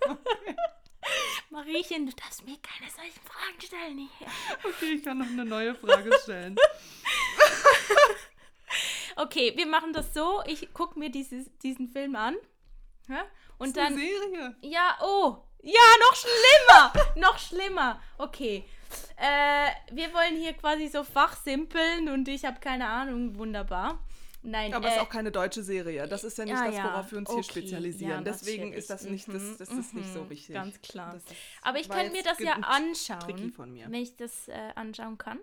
Mariechen, 1.50 2.06
du 2.06 2.12
darfst 2.12 2.44
mir 2.44 2.56
keine 2.58 2.90
solchen 2.90 3.20
Fragen 3.22 3.60
stellen 3.60 4.08
hier. 4.18 4.28
Okay, 4.64 4.94
ich 4.94 5.02
kann 5.04 5.18
noch 5.18 5.26
eine 5.26 5.44
neue 5.44 5.74
Frage 5.74 6.10
stellen. 6.22 6.56
Okay, 9.20 9.52
wir 9.56 9.66
machen 9.66 9.92
das 9.92 10.14
so. 10.14 10.42
Ich 10.46 10.72
gucke 10.72 10.96
mir 10.96 11.10
dieses, 11.10 11.50
diesen 11.58 11.88
Film 11.88 12.14
an. 12.14 12.36
Ja? 13.08 13.24
Und 13.58 13.76
das 13.76 13.90
ist 13.90 13.96
eine 13.96 13.96
dann. 13.96 14.32
Serie. 14.32 14.56
Ja, 14.60 14.96
oh. 15.02 15.38
Ja, 15.60 15.80
noch 16.08 16.14
schlimmer. 16.14 16.92
noch 17.16 17.38
schlimmer. 17.38 18.00
Okay. 18.16 18.64
Äh, 19.16 19.70
wir 19.94 20.12
wollen 20.14 20.36
hier 20.36 20.52
quasi 20.54 20.88
so 20.88 21.04
fachsimpeln 21.04 22.08
und 22.08 22.28
ich 22.28 22.44
habe 22.44 22.60
keine 22.60 22.86
Ahnung. 22.88 23.36
Wunderbar. 23.36 23.98
Nein, 24.42 24.72
Aber 24.72 24.86
äh, 24.86 24.90
es 24.90 24.96
ist 24.96 25.02
auch 25.02 25.08
keine 25.08 25.32
deutsche 25.32 25.62
Serie. 25.64 26.06
Das 26.06 26.22
ist 26.22 26.38
ja 26.38 26.44
nicht 26.44 26.54
ja, 26.54 26.66
das, 26.66 26.76
ja. 26.76 26.84
worauf 26.84 27.10
wir 27.10 27.18
uns 27.18 27.28
hier 27.28 27.38
Okay, 27.38 27.48
spezialisieren. 27.50 28.10
ja, 28.12 28.20
Deswegen 28.20 28.72
ist 28.72 28.88
das 28.88 29.02
nicht, 29.02 29.26
das, 29.28 29.56
das 29.58 29.68
ist 29.70 29.94
nicht 29.94 30.12
so 30.12 30.22
Mhm, 30.24 30.30
wichtig. 30.30 30.54
ganz 30.54 30.80
klar. 30.80 31.16
Ist- 31.16 31.34
aber 31.62 31.80
ich 31.80 31.88
kann 31.88 32.12
mir 32.12 32.22
das 32.22 32.38
ja 32.38 32.52
anschauen, 32.54 33.18
tricky 33.20 33.50
von 33.50 33.72
mir. 33.72 33.86
wenn 33.86 34.00
ich 34.00 34.16
das 34.16 34.46
äh, 34.48 34.52
anschauen 34.76 35.18
kann. 35.18 35.40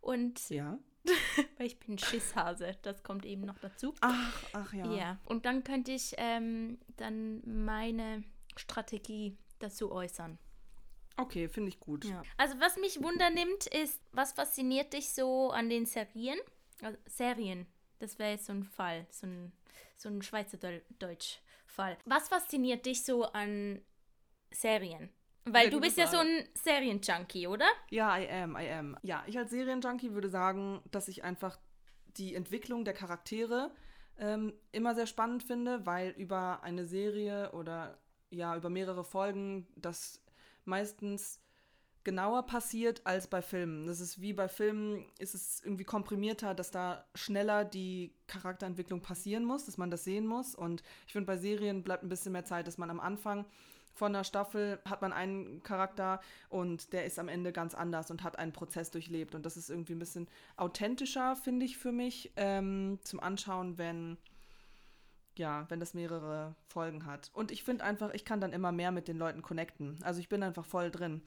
Und 0.00 0.48
Ja. 0.50 0.76
weil 1.58 1.68
ich 1.68 1.78
bin 1.78 1.98
Schisshase, 1.98 2.76
das 2.82 3.04
kommt 3.04 3.24
eben 3.24 3.42
noch 3.42 3.58
dazu. 3.60 3.94
Ach, 4.00 4.42
ach 4.52 4.72
ja. 4.72 4.92
Ja. 4.92 5.18
Und 5.24 5.46
dann 5.46 5.62
könnte 5.62 5.92
ich 5.92 6.14
ähm, 6.18 6.78
dann 6.96 7.42
meine 7.46 8.24
Strategie 8.56 9.38
dazu 9.60 9.92
äußern. 9.92 10.36
Okay, 11.16 11.48
finde 11.48 11.70
ich 11.70 11.80
gut. 11.80 12.04
Ja. 12.04 12.22
Also 12.36 12.58
was 12.60 12.76
mich 12.76 13.02
wundernimmt, 13.02 13.66
ist, 13.66 14.00
was 14.12 14.32
fasziniert 14.32 14.92
dich 14.92 15.10
so 15.12 15.50
an 15.50 15.70
den 15.70 15.86
Serien? 15.86 16.38
Also, 16.82 16.98
Serien, 17.06 17.66
das 17.98 18.18
wäre 18.18 18.32
jetzt 18.32 18.46
so 18.46 18.52
ein 18.52 18.64
Fall, 18.64 19.06
so 19.10 19.26
ein, 19.26 19.52
so 19.96 20.08
ein 20.08 20.20
Schweizerdeutsch-Fall. 20.20 21.96
Was 22.04 22.28
fasziniert 22.28 22.84
dich 22.84 23.04
so 23.04 23.24
an 23.24 23.80
Serien? 24.50 25.10
Weil 25.48 25.70
du 25.70 25.80
bist 25.80 25.96
ja 25.96 26.06
so 26.08 26.16
Frage. 26.16 26.28
ein 26.28 26.48
Serienjunkie, 26.54 27.46
oder? 27.46 27.66
Ja, 27.90 28.18
I 28.18 28.28
am, 28.28 28.56
I 28.56 28.68
am. 28.68 28.96
Ja, 29.02 29.22
ich 29.26 29.38
als 29.38 29.50
Serienjunkie 29.50 30.12
würde 30.12 30.28
sagen, 30.28 30.82
dass 30.90 31.06
ich 31.06 31.22
einfach 31.22 31.58
die 32.16 32.34
Entwicklung 32.34 32.84
der 32.84 32.94
Charaktere 32.94 33.70
ähm, 34.18 34.52
immer 34.72 34.94
sehr 34.96 35.06
spannend 35.06 35.44
finde, 35.44 35.86
weil 35.86 36.10
über 36.10 36.62
eine 36.64 36.86
Serie 36.86 37.52
oder 37.52 38.00
ja, 38.30 38.56
über 38.56 38.70
mehrere 38.70 39.04
Folgen 39.04 39.68
das 39.76 40.20
meistens 40.66 41.40
genauer 42.06 42.46
passiert 42.46 43.04
als 43.04 43.26
bei 43.26 43.42
Filmen. 43.42 43.86
Das 43.86 43.98
ist 43.98 44.20
wie 44.20 44.32
bei 44.32 44.46
Filmen, 44.46 45.04
ist 45.18 45.34
es 45.34 45.60
irgendwie 45.64 45.84
komprimierter, 45.84 46.54
dass 46.54 46.70
da 46.70 47.04
schneller 47.16 47.64
die 47.64 48.14
Charakterentwicklung 48.28 49.00
passieren 49.00 49.44
muss, 49.44 49.66
dass 49.66 49.76
man 49.76 49.90
das 49.90 50.04
sehen 50.04 50.24
muss. 50.24 50.54
Und 50.54 50.84
ich 51.06 51.12
finde, 51.12 51.26
bei 51.26 51.36
Serien 51.36 51.82
bleibt 51.82 52.04
ein 52.04 52.08
bisschen 52.08 52.32
mehr 52.32 52.44
Zeit, 52.44 52.68
dass 52.68 52.78
man 52.78 52.90
am 52.90 53.00
Anfang 53.00 53.44
von 53.92 54.14
einer 54.14 54.24
Staffel 54.24 54.78
hat 54.84 55.02
man 55.02 55.12
einen 55.12 55.62
Charakter 55.62 56.20
und 56.48 56.92
der 56.92 57.06
ist 57.06 57.18
am 57.18 57.28
Ende 57.28 57.50
ganz 57.50 57.74
anders 57.74 58.10
und 58.10 58.22
hat 58.22 58.38
einen 58.38 58.52
Prozess 58.52 58.90
durchlebt. 58.90 59.34
Und 59.34 59.44
das 59.44 59.56
ist 59.56 59.70
irgendwie 59.70 59.94
ein 59.94 59.98
bisschen 59.98 60.28
authentischer, 60.56 61.34
finde 61.34 61.66
ich, 61.66 61.76
für 61.76 61.92
mich 61.92 62.30
ähm, 62.36 63.00
zum 63.02 63.20
Anschauen, 63.20 63.78
wenn 63.78 64.18
ja, 65.38 65.66
wenn 65.68 65.80
das 65.80 65.94
mehrere 65.94 66.54
Folgen 66.66 67.06
hat. 67.06 67.30
Und 67.32 67.50
ich 67.50 67.62
finde 67.62 67.84
einfach, 67.84 68.12
ich 68.14 68.24
kann 68.24 68.40
dann 68.40 68.52
immer 68.52 68.72
mehr 68.72 68.90
mit 68.90 69.08
den 69.08 69.18
Leuten 69.18 69.42
connecten. 69.42 69.98
Also 70.02 70.20
ich 70.20 70.28
bin 70.28 70.42
einfach 70.42 70.64
voll 70.64 70.90
drin. 70.90 71.22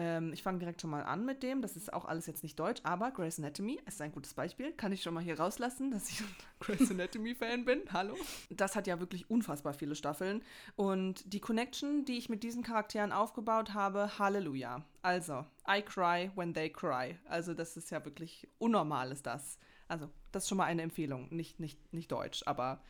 Ähm, 0.00 0.32
ich 0.32 0.42
fange 0.42 0.58
direkt 0.58 0.80
schon 0.80 0.90
mal 0.90 1.02
an 1.02 1.26
mit 1.26 1.42
dem. 1.42 1.60
Das 1.60 1.76
ist 1.76 1.92
auch 1.92 2.06
alles 2.06 2.26
jetzt 2.26 2.42
nicht 2.42 2.58
deutsch, 2.58 2.80
aber 2.84 3.10
Grey's 3.10 3.38
Anatomy 3.38 3.78
ist 3.86 4.00
ein 4.00 4.12
gutes 4.12 4.32
Beispiel. 4.32 4.72
Kann 4.72 4.92
ich 4.92 5.02
schon 5.02 5.12
mal 5.12 5.22
hier 5.22 5.38
rauslassen, 5.38 5.90
dass 5.90 6.08
ich 6.08 6.20
ein 6.20 6.36
Grey's 6.60 6.90
Anatomy-Fan 6.90 7.64
bin. 7.64 7.82
Hallo. 7.92 8.16
Das 8.48 8.76
hat 8.76 8.86
ja 8.86 8.98
wirklich 8.98 9.28
unfassbar 9.28 9.74
viele 9.74 9.94
Staffeln. 9.94 10.42
Und 10.74 11.32
die 11.32 11.40
Connection, 11.40 12.06
die 12.06 12.16
ich 12.16 12.30
mit 12.30 12.42
diesen 12.42 12.62
Charakteren 12.62 13.12
aufgebaut 13.12 13.74
habe, 13.74 14.18
Halleluja. 14.18 14.84
Also, 15.02 15.44
I 15.68 15.82
cry 15.82 16.30
when 16.34 16.54
they 16.54 16.70
cry. 16.70 17.18
Also, 17.26 17.52
das 17.52 17.76
ist 17.76 17.90
ja 17.90 18.02
wirklich 18.04 18.48
unnormal, 18.58 19.12
ist 19.12 19.26
das. 19.26 19.58
Also, 19.86 20.08
das 20.32 20.44
ist 20.44 20.48
schon 20.48 20.58
mal 20.58 20.64
eine 20.64 20.82
Empfehlung. 20.82 21.28
Nicht, 21.30 21.60
nicht, 21.60 21.92
nicht 21.92 22.10
deutsch, 22.10 22.42
aber 22.46 22.80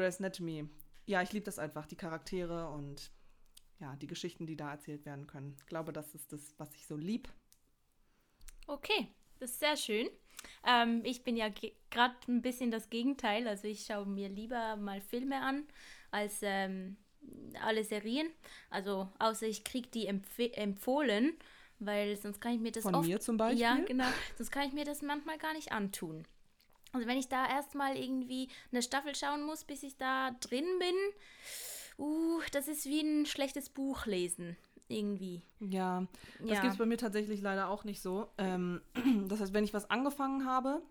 Grey's 0.00 0.18
Anatomy. 0.18 0.66
Ja, 1.04 1.20
ich 1.20 1.32
liebe 1.32 1.44
das 1.44 1.58
einfach, 1.58 1.86
die 1.86 1.96
Charaktere 1.96 2.70
und 2.70 3.10
ja, 3.80 3.96
die 3.96 4.06
Geschichten, 4.06 4.46
die 4.46 4.56
da 4.56 4.70
erzählt 4.70 5.04
werden 5.04 5.26
können. 5.26 5.56
Ich 5.58 5.66
glaube, 5.66 5.92
das 5.92 6.14
ist 6.14 6.32
das, 6.32 6.54
was 6.56 6.74
ich 6.74 6.86
so 6.86 6.96
lieb. 6.96 7.28
Okay, 8.66 9.08
das 9.40 9.50
ist 9.50 9.60
sehr 9.60 9.76
schön. 9.76 10.08
Ähm, 10.66 11.02
ich 11.04 11.22
bin 11.22 11.36
ja 11.36 11.48
gerade 11.90 12.14
ein 12.28 12.40
bisschen 12.40 12.70
das 12.70 12.88
Gegenteil. 12.88 13.46
Also 13.46 13.68
ich 13.68 13.84
schaue 13.84 14.06
mir 14.06 14.30
lieber 14.30 14.76
mal 14.76 15.02
Filme 15.02 15.40
an 15.42 15.66
als 16.10 16.38
ähm, 16.42 16.96
alle 17.62 17.84
Serien. 17.84 18.30
Also 18.70 19.10
außer 19.18 19.46
ich 19.46 19.64
kriege 19.64 19.88
die 19.88 20.06
empf 20.06 20.38
empfohlen, 20.38 21.36
weil 21.78 22.16
sonst 22.16 22.40
kann 22.40 22.54
ich 22.54 22.60
mir 22.60 22.72
das 22.72 22.84
Von 22.84 22.94
oft... 22.94 23.06
mir 23.06 23.20
zum 23.20 23.36
Beispiel? 23.36 23.60
Ja, 23.60 23.76
genau. 23.76 24.08
Sonst 24.38 24.50
kann 24.50 24.66
ich 24.66 24.72
mir 24.72 24.84
das 24.84 25.02
manchmal 25.02 25.36
gar 25.36 25.52
nicht 25.52 25.72
antun. 25.72 26.24
Also 26.92 27.06
wenn 27.06 27.18
ich 27.18 27.28
da 27.28 27.48
erstmal 27.48 27.96
irgendwie 27.96 28.48
eine 28.72 28.82
Staffel 28.82 29.14
schauen 29.14 29.44
muss, 29.44 29.64
bis 29.64 29.82
ich 29.82 29.96
da 29.96 30.32
drin 30.40 30.66
bin, 30.78 30.94
uh, 31.98 32.40
das 32.52 32.68
ist 32.68 32.86
wie 32.86 33.00
ein 33.00 33.26
schlechtes 33.26 33.68
Buch 33.68 34.06
lesen. 34.06 34.56
Irgendwie. 34.88 35.42
Ja, 35.60 36.06
das 36.40 36.48
Ja. 36.50 36.60
gibt 36.62 36.72
es 36.72 36.78
bei 36.78 36.86
mir 36.86 36.96
tatsächlich 36.98 37.40
leider 37.42 37.68
auch 37.68 37.84
nicht 37.84 38.02
so. 38.02 38.28
Ähm, 38.38 38.80
das 39.28 39.40
heißt, 39.40 39.52
wenn 39.52 39.62
ich 39.64 39.72
was 39.72 39.88
angefangen 39.88 40.46
habe, 40.46 40.82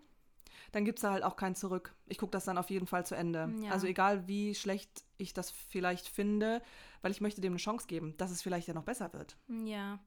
dann 0.72 0.84
gibt 0.84 0.98
es 0.98 1.02
da 1.02 1.12
halt 1.12 1.24
auch 1.24 1.36
kein 1.36 1.54
Zurück. 1.54 1.94
Ich 2.06 2.18
gucke 2.18 2.32
das 2.32 2.44
dann 2.44 2.58
auf 2.58 2.70
jeden 2.70 2.86
Fall 2.86 3.04
zu 3.06 3.14
Ende. 3.16 3.52
Ja. 3.62 3.72
Also 3.72 3.86
egal, 3.86 4.26
wie 4.28 4.54
schlecht 4.54 5.04
ich 5.16 5.32
das 5.34 5.50
vielleicht 5.50 6.06
finde, 6.08 6.62
weil 7.02 7.10
ich 7.10 7.20
möchte 7.20 7.40
dem 7.40 7.52
eine 7.52 7.58
Chance 7.58 7.86
geben, 7.86 8.16
dass 8.16 8.30
es 8.30 8.42
vielleicht 8.42 8.68
ja 8.68 8.74
noch 8.74 8.84
besser 8.84 9.12
wird. 9.12 9.36
Ja, 9.64 9.98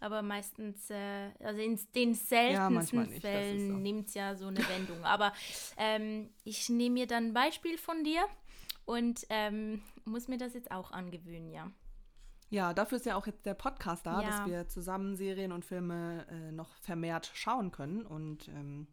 aber 0.00 0.22
meistens, 0.22 0.88
äh, 0.90 1.30
also 1.40 1.60
in 1.60 1.78
den 1.94 2.14
seltensten 2.14 3.10
ist 3.12 3.20
Fällen 3.20 3.68
so. 3.68 3.76
nimmt 3.78 4.08
es 4.08 4.14
ja 4.14 4.34
so 4.36 4.46
eine 4.46 4.60
Wendung. 4.68 5.04
Aber 5.04 5.32
ähm, 5.76 6.30
ich 6.44 6.68
nehme 6.68 6.94
mir 6.94 7.06
dann 7.06 7.28
ein 7.28 7.34
Beispiel 7.34 7.76
von 7.78 8.04
dir 8.04 8.24
und 8.84 9.26
ähm, 9.30 9.82
muss 10.04 10.28
mir 10.28 10.38
das 10.38 10.54
jetzt 10.54 10.70
auch 10.70 10.90
angewöhnen, 10.92 11.50
ja. 11.50 11.70
Ja, 12.50 12.74
dafür 12.74 12.98
ist 12.98 13.06
ja 13.06 13.16
auch 13.16 13.26
jetzt 13.26 13.46
der 13.46 13.54
Podcast 13.54 14.04
da, 14.04 14.20
Ja. 14.20 14.28
dass 14.28 14.46
wir 14.46 14.68
zusammen 14.68 15.16
Serien 15.16 15.52
und 15.52 15.64
Filme 15.64 16.26
äh, 16.30 16.52
noch 16.52 16.74
vermehrt 16.76 17.30
schauen 17.32 17.70
können. 17.72 18.04
Und 18.04 18.48
ähm, 18.48 18.88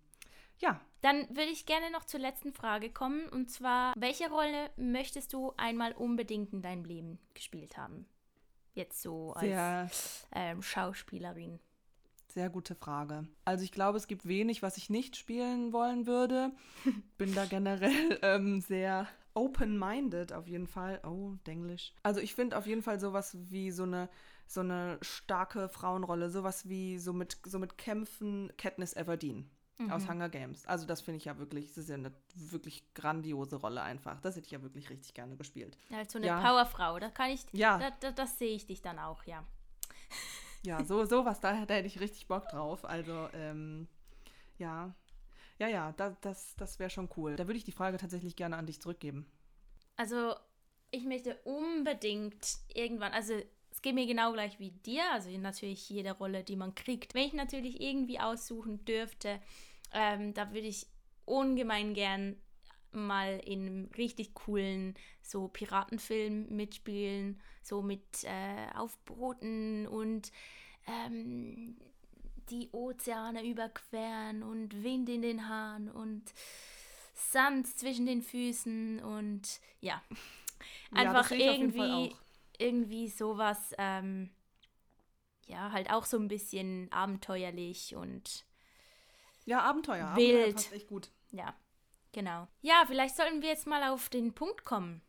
ja, 0.59 0.79
Dann 1.01 1.27
würde 1.29 1.51
ich 1.51 1.65
gerne 1.65 1.91
noch 1.91 2.05
zur 2.05 2.19
letzten 2.19 2.53
Frage 2.53 2.89
kommen 2.89 3.27
und 3.29 3.49
zwar, 3.49 3.93
welche 3.97 4.29
Rolle 4.29 4.69
möchtest 4.75 5.33
du 5.33 5.53
einmal 5.57 5.93
unbedingt 5.93 6.51
in 6.51 6.61
deinem 6.61 6.83
Leben 6.83 7.19
gespielt 7.33 7.77
haben? 7.77 8.05
Jetzt 8.73 9.01
so 9.01 9.33
als 9.33 9.41
sehr, 9.45 9.89
ähm, 10.33 10.61
Schauspielerin. 10.61 11.59
sehr 12.27 12.49
gute 12.49 12.75
Frage. 12.75 13.27
Also 13.45 13.63
ich 13.63 13.71
glaube, 13.71 13.97
es 13.97 14.07
gibt 14.07 14.27
wenig, 14.27 14.61
was 14.61 14.77
ich 14.77 14.89
nicht 14.89 15.15
spielen 15.15 15.73
wollen 15.73 16.05
würde. 16.05 16.51
Bin 17.17 17.33
da 17.33 17.45
generell 17.45 18.19
ähm, 18.21 18.61
sehr 18.61 19.07
open-minded 19.33 20.33
auf 20.33 20.47
jeden 20.47 20.67
Fall. 20.67 20.99
Oh, 21.05 21.35
Denglisch. 21.47 21.93
Also 22.03 22.19
ich 22.19 22.35
finde 22.35 22.57
auf 22.57 22.67
jeden 22.67 22.83
Fall 22.83 22.99
sowas 22.99 23.37
wie 23.49 23.71
so 23.71 23.83
eine 23.83 24.09
so 24.47 24.61
eine 24.61 24.97
starke 25.03 25.69
Frauenrolle, 25.69 26.31
sowas 26.31 26.67
wie 26.67 26.97
so 26.97 27.13
mit 27.13 27.37
so 27.45 27.59
mit 27.59 27.77
Kämpfen 27.77 28.51
Katniss 28.57 28.95
Everdeen 28.95 29.49
aus 29.89 30.07
Hunger 30.09 30.27
Games. 30.29 30.65
Also 30.65 30.85
das 30.85 31.01
finde 31.01 31.17
ich 31.17 31.25
ja 31.25 31.37
wirklich, 31.37 31.67
das 31.69 31.77
ist 31.77 31.89
ja 31.89 31.95
eine 31.95 32.11
wirklich 32.35 32.83
grandiose 32.93 33.55
Rolle 33.55 33.81
einfach. 33.81 34.19
Das 34.19 34.35
hätte 34.35 34.45
ich 34.45 34.51
ja 34.51 34.61
wirklich 34.61 34.89
richtig 34.89 35.13
gerne 35.13 35.37
gespielt. 35.37 35.77
Als 35.91 36.11
so 36.11 36.19
eine 36.19 36.27
Ja. 36.27 36.41
Powerfrau, 36.41 36.99
da 36.99 37.09
kann 37.09 37.29
ich, 37.31 37.41
Ja. 37.53 37.77
da, 37.77 37.91
da, 37.99 38.11
das 38.11 38.37
sehe 38.37 38.55
ich 38.55 38.65
dich 38.65 38.81
dann 38.81 38.99
auch, 38.99 39.23
ja. 39.23 39.45
Ja, 40.63 40.83
so 40.83 41.05
sowas, 41.05 41.39
da, 41.39 41.65
da 41.65 41.73
hätte 41.75 41.87
ich 41.87 42.01
richtig 42.01 42.27
Bock 42.27 42.49
drauf. 42.49 42.83
Also, 42.83 43.29
ähm, 43.33 43.87
ja. 44.57 44.93
Ja, 45.57 45.67
ja, 45.67 45.93
da, 45.93 46.15
das, 46.21 46.55
das 46.57 46.79
wäre 46.79 46.89
schon 46.89 47.09
cool. 47.15 47.35
Da 47.37 47.47
würde 47.47 47.57
ich 47.57 47.63
die 47.63 47.71
Frage 47.71 47.97
tatsächlich 47.97 48.35
gerne 48.35 48.57
an 48.57 48.65
dich 48.65 48.81
zurückgeben. 48.81 49.25
Also, 49.95 50.35
ich 50.91 51.05
möchte 51.05 51.35
unbedingt 51.45 52.57
irgendwann, 52.73 53.13
also 53.13 53.33
es 53.71 53.81
geht 53.81 53.95
mir 53.95 54.05
genau 54.07 54.33
gleich 54.33 54.59
wie 54.59 54.71
dir, 54.71 55.03
also 55.13 55.29
natürlich 55.37 55.89
jede 55.89 56.11
Rolle, 56.11 56.43
die 56.43 56.55
man 56.55 56.75
kriegt. 56.75 57.13
Wenn 57.13 57.27
ich 57.27 57.33
natürlich 57.33 57.79
irgendwie 57.79 58.19
aussuchen 58.19 58.83
dürfte, 58.85 59.39
ähm, 59.93 60.33
da 60.33 60.53
würde 60.53 60.67
ich 60.67 60.87
ungemein 61.25 61.93
gern 61.93 62.35
mal 62.91 63.39
in 63.45 63.67
einem 63.67 63.89
richtig 63.97 64.33
coolen 64.33 64.95
so 65.21 65.47
Piratenfilm 65.47 66.47
mitspielen, 66.55 67.39
so 67.61 67.81
mit 67.81 68.23
äh, 68.23 68.75
Aufbooten 68.75 69.87
und 69.87 70.31
ähm, 70.87 71.77
die 72.49 72.69
Ozeane 72.71 73.45
überqueren 73.45 74.41
und 74.41 74.83
Wind 74.83 75.07
in 75.09 75.21
den 75.21 75.47
Haaren 75.47 75.89
und 75.89 76.33
Sand 77.13 77.67
zwischen 77.67 78.07
den 78.07 78.23
Füßen 78.23 79.01
und 79.01 79.59
ja, 79.81 80.01
Einfach 80.91 81.31
ja, 81.31 81.37
irgendwie, 81.37 82.15
irgendwie 82.57 83.07
sowas, 83.07 83.73
ähm, 83.77 84.29
ja, 85.47 85.71
halt 85.71 85.91
auch 85.91 86.05
so 86.05 86.17
ein 86.17 86.27
bisschen 86.27 86.91
abenteuerlich 86.91 87.95
und 87.95 88.45
ja, 89.49 89.61
Abenteuer. 89.61 90.15
Wild. 90.15 90.35
Abenteuer 90.35 90.53
passt 90.53 90.73
echt 90.73 90.87
gut. 90.87 91.09
Ja, 91.31 91.55
genau. 92.11 92.47
Ja, 92.61 92.83
vielleicht 92.85 93.15
sollten 93.15 93.41
wir 93.41 93.49
jetzt 93.49 93.67
mal 93.67 93.89
auf 93.89 94.09
den 94.09 94.33
Punkt 94.33 94.63
kommen. 94.63 95.01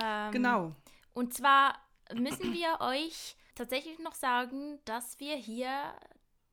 Ähm, 0.00 0.32
genau. 0.32 0.74
Und 1.14 1.34
zwar 1.34 1.78
müssen 2.12 2.52
wir 2.52 2.80
euch 2.80 3.36
tatsächlich 3.54 3.98
noch 4.00 4.14
sagen, 4.14 4.78
dass 4.84 5.20
wir 5.20 5.36
hier 5.36 5.70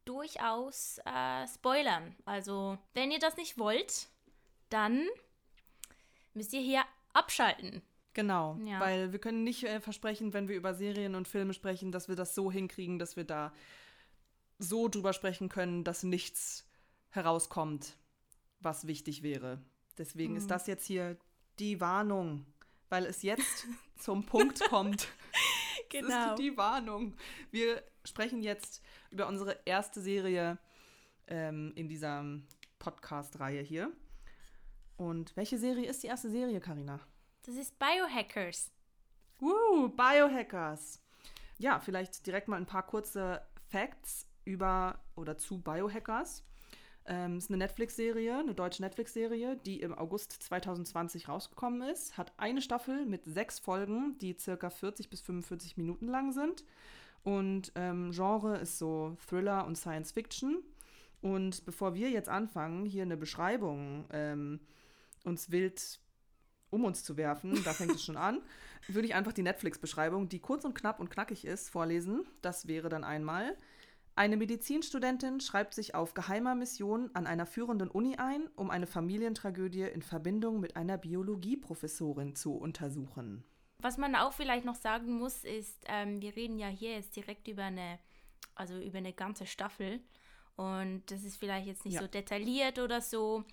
durchaus 0.05 0.99
äh, 1.05 1.47
spoilern. 1.47 2.15
Also, 2.25 2.77
wenn 2.93 3.09
ihr 3.09 3.19
das 3.19 3.35
nicht 3.37 3.57
wollt, 3.57 4.07
dann 4.69 5.07
müsst 6.33 6.53
ihr 6.53 6.61
hier 6.61 6.83
abschalten. 7.13 7.81
Genau, 8.13 8.57
ja. 8.63 8.79
weil 8.79 9.11
wir 9.11 9.19
können 9.19 9.43
nicht 9.43 9.63
äh, 9.63 9.81
versprechen, 9.81 10.33
wenn 10.33 10.47
wir 10.47 10.55
über 10.55 10.73
Serien 10.73 11.15
und 11.15 11.27
Filme 11.27 11.53
sprechen, 11.53 11.91
dass 11.91 12.07
wir 12.07 12.15
das 12.15 12.33
so 12.33 12.51
hinkriegen, 12.51 12.97
dass 12.97 13.17
wir 13.17 13.25
da 13.25 13.51
so 14.57 14.87
drüber 14.87 15.11
sprechen 15.13 15.49
können, 15.49 15.83
dass 15.83 16.03
nichts 16.03 16.65
herauskommt, 17.15 17.97
was 18.59 18.87
wichtig 18.87 19.23
wäre. 19.23 19.61
Deswegen 19.97 20.33
mhm. 20.33 20.37
ist 20.37 20.51
das 20.51 20.67
jetzt 20.67 20.85
hier 20.85 21.17
die 21.59 21.79
Warnung, 21.79 22.45
weil 22.89 23.05
es 23.05 23.21
jetzt 23.21 23.67
zum 23.97 24.25
Punkt 24.25 24.61
kommt. 24.69 25.07
Genau. 25.89 26.09
Das 26.09 26.29
ist 26.31 26.39
die 26.39 26.57
Warnung. 26.57 27.15
Wir 27.51 27.81
sprechen 28.03 28.41
jetzt 28.41 28.81
über 29.11 29.27
unsere 29.27 29.59
erste 29.65 30.01
Serie 30.01 30.57
ähm, 31.27 31.71
in 31.75 31.87
dieser 31.87 32.25
Podcast-Reihe 32.79 33.61
hier. 33.61 33.91
Und 34.97 35.35
welche 35.35 35.57
Serie 35.57 35.87
ist 35.87 36.03
die 36.03 36.07
erste 36.07 36.29
Serie, 36.29 36.59
Karina? 36.59 36.99
Das 37.43 37.55
ist 37.55 37.77
Biohackers. 37.77 38.71
Uh, 39.39 39.89
Biohackers. 39.89 41.01
Ja, 41.57 41.79
vielleicht 41.79 42.25
direkt 42.25 42.47
mal 42.47 42.57
ein 42.57 42.65
paar 42.65 42.85
kurze 42.85 43.45
Facts 43.69 44.27
über 44.43 44.99
oder 45.15 45.37
zu 45.37 45.61
Biohackers. 45.61 46.43
Ähm, 47.07 47.37
ist 47.37 47.49
eine 47.49 47.57
Netflix-Serie, 47.57 48.39
eine 48.39 48.55
deutsche 48.55 48.81
Netflix-Serie, 48.81 49.57
die 49.57 49.81
im 49.81 49.93
August 49.95 50.31
2020 50.31 51.29
rausgekommen 51.29 51.87
ist. 51.87 52.17
Hat 52.17 52.33
eine 52.37 52.61
Staffel 52.61 53.05
mit 53.05 53.25
sechs 53.25 53.59
Folgen, 53.59 54.17
die 54.19 54.35
circa 54.37 54.69
40 54.69 55.09
bis 55.09 55.21
45 55.21 55.77
Minuten 55.77 56.07
lang 56.07 56.31
sind. 56.31 56.63
Und 57.23 57.71
ähm, 57.75 58.11
Genre 58.11 58.57
ist 58.57 58.79
so 58.79 59.17
Thriller 59.27 59.65
und 59.67 59.77
Science 59.77 60.11
Fiction. 60.11 60.63
Und 61.21 61.65
bevor 61.65 61.93
wir 61.93 62.09
jetzt 62.09 62.29
anfangen, 62.29 62.85
hier 62.85 63.03
eine 63.03 63.17
Beschreibung 63.17 64.05
ähm, 64.11 64.59
uns 65.23 65.51
wild 65.51 65.99
um 66.71 66.83
uns 66.83 67.03
zu 67.03 67.17
werfen, 67.17 67.63
da 67.63 67.73
fängt 67.73 67.95
es 67.95 68.03
schon 68.03 68.17
an, 68.17 68.41
würde 68.87 69.07
ich 69.07 69.15
einfach 69.15 69.33
die 69.33 69.43
Netflix-Beschreibung, 69.43 70.29
die 70.29 70.39
kurz 70.39 70.65
und 70.65 70.75
knapp 70.75 70.99
und 70.99 71.09
knackig 71.09 71.45
ist, 71.45 71.69
vorlesen. 71.69 72.25
Das 72.41 72.67
wäre 72.67 72.89
dann 72.89 73.03
einmal. 73.03 73.55
Eine 74.17 74.37
Medizinstudentin 74.37 75.41
schreibt 75.41 75.73
sich 75.73 75.93
auf 75.93 76.13
geheimer 76.13 76.55
Mission 76.55 77.11
an 77.13 77.27
einer 77.27 77.45
führenden 77.45 77.89
Uni 77.89 78.15
ein, 78.15 78.47
um 78.55 78.71
eine 78.71 78.87
Familientragödie 78.87 79.81
in 79.81 80.01
Verbindung 80.01 80.61
mit 80.61 80.77
einer 80.77 80.97
Biologieprofessorin 80.97 82.33
zu 82.33 82.55
untersuchen. 82.55 83.43
Was 83.79 83.97
man 83.97 84.15
auch 84.15 84.31
vielleicht 84.31 84.63
noch 84.63 84.75
sagen 84.75 85.17
muss, 85.17 85.43
ist, 85.43 85.83
ähm, 85.87 86.21
wir 86.21 86.33
reden 86.37 86.57
ja 86.57 86.67
hier 86.67 86.93
jetzt 86.93 87.13
direkt 87.17 87.49
über 87.49 87.63
eine, 87.63 87.99
also 88.55 88.79
über 88.79 88.99
eine 88.99 89.11
ganze 89.11 89.45
Staffel. 89.45 89.99
Und 90.55 91.03
das 91.07 91.25
ist 91.25 91.35
vielleicht 91.35 91.67
jetzt 91.67 91.83
nicht 91.83 91.95
ja. 91.95 92.01
so 92.01 92.07
detailliert 92.07 92.79
oder 92.79 93.01
so. 93.01 93.43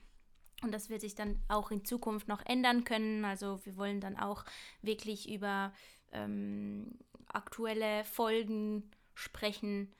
Und 0.63 0.71
das 0.73 0.91
wird 0.91 1.01
sich 1.01 1.17
dann 1.17 1.43
auch 1.49 1.73
in 1.73 1.85
Zukunft 1.85 2.29
noch 2.29 2.47
ändern 2.47 2.85
können. 2.85 3.25
Also 3.25 3.59
wir 3.65 3.77
wollen 3.77 4.01
dann 4.01 4.17
auch 4.17 4.45
wirklich 4.81 5.29
über 5.29 5.73
ähm, 6.13 7.01
aktuelle 7.27 8.05
Folgen 8.05 8.93
sprechen 9.15 9.93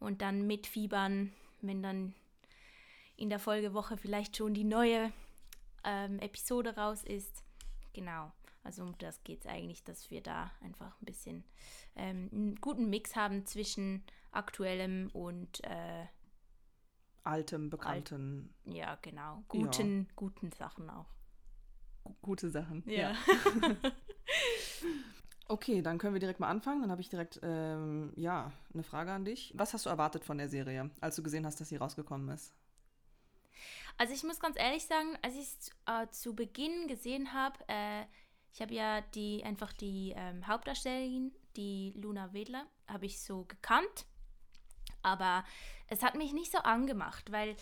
und 0.00 0.22
dann 0.22 0.46
mitfiebern, 0.46 1.32
wenn 1.60 1.82
dann 1.82 2.14
in 3.16 3.28
der 3.28 3.38
Folgewoche 3.38 3.96
vielleicht 3.96 4.36
schon 4.36 4.54
die 4.54 4.64
neue 4.64 5.12
ähm, 5.84 6.18
Episode 6.18 6.74
raus 6.76 7.04
ist. 7.04 7.44
Genau. 7.92 8.32
Also 8.62 8.82
um 8.82 8.96
das 8.98 9.22
geht 9.24 9.40
es 9.40 9.46
eigentlich, 9.46 9.84
dass 9.84 10.10
wir 10.10 10.22
da 10.22 10.50
einfach 10.62 11.00
ein 11.00 11.04
bisschen 11.04 11.44
ähm, 11.96 12.28
einen 12.32 12.56
guten 12.56 12.90
Mix 12.90 13.16
haben 13.16 13.46
zwischen 13.46 14.02
aktuellem 14.32 15.10
und 15.12 15.62
äh, 15.64 16.06
altem, 17.24 17.70
bekannten. 17.70 18.54
Alt, 18.66 18.76
ja, 18.76 18.98
genau. 19.02 19.44
Guten, 19.48 20.02
ja. 20.02 20.06
guten 20.16 20.52
Sachen 20.52 20.90
auch. 20.90 21.06
G 22.04 22.12
gute 22.22 22.50
Sachen. 22.50 22.82
Ja. 22.86 23.12
ja. 23.12 23.16
Okay, 25.50 25.82
dann 25.82 25.98
können 25.98 26.14
wir 26.14 26.20
direkt 26.20 26.38
mal 26.38 26.48
anfangen. 26.48 26.80
Dann 26.82 26.92
habe 26.92 27.00
ich 27.00 27.08
direkt, 27.08 27.40
ähm, 27.42 28.12
ja, 28.14 28.52
eine 28.72 28.84
Frage 28.84 29.10
an 29.10 29.24
dich. 29.24 29.52
Was 29.56 29.74
hast 29.74 29.84
du 29.84 29.90
erwartet 29.90 30.24
von 30.24 30.38
der 30.38 30.48
Serie, 30.48 30.90
als 31.00 31.16
du 31.16 31.24
gesehen 31.24 31.44
hast, 31.44 31.60
dass 31.60 31.70
sie 31.70 31.76
rausgekommen 31.76 32.28
ist? 32.28 32.54
Also 33.98 34.14
ich 34.14 34.22
muss 34.22 34.38
ganz 34.38 34.56
ehrlich 34.56 34.86
sagen, 34.86 35.18
als 35.22 35.34
ich 35.34 35.40
es 35.40 35.70
äh, 35.86 36.06
zu 36.12 36.36
Beginn 36.36 36.86
gesehen 36.86 37.32
habe, 37.32 37.58
äh, 37.66 38.04
ich 38.52 38.62
habe 38.62 38.72
ja 38.72 39.00
die 39.00 39.42
einfach 39.42 39.72
die 39.72 40.14
ähm, 40.16 40.46
Hauptdarstellerin, 40.46 41.32
die 41.56 41.94
Luna 41.96 42.32
Wedler, 42.32 42.64
habe 42.86 43.06
ich 43.06 43.20
so 43.20 43.44
gekannt. 43.44 44.06
Aber 45.02 45.42
es 45.88 46.04
hat 46.04 46.14
mich 46.14 46.32
nicht 46.32 46.52
so 46.52 46.58
angemacht, 46.58 47.32
weil 47.32 47.56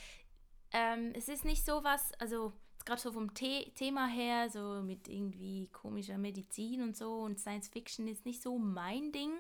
ähm, 0.72 1.12
es 1.14 1.30
ist 1.30 1.46
nicht 1.46 1.64
so 1.64 1.82
was, 1.84 2.12
also 2.20 2.52
gerade 2.88 3.02
so 3.02 3.12
vom 3.12 3.30
The 3.38 3.70
Thema 3.74 4.06
her, 4.06 4.48
so 4.48 4.80
mit 4.82 5.08
irgendwie 5.08 5.68
komischer 5.68 6.16
Medizin 6.16 6.82
und 6.82 6.96
so 6.96 7.18
und 7.20 7.38
Science 7.38 7.68
Fiction 7.68 8.08
ist 8.08 8.24
nicht 8.24 8.42
so 8.42 8.58
mein 8.58 9.12
Ding. 9.12 9.32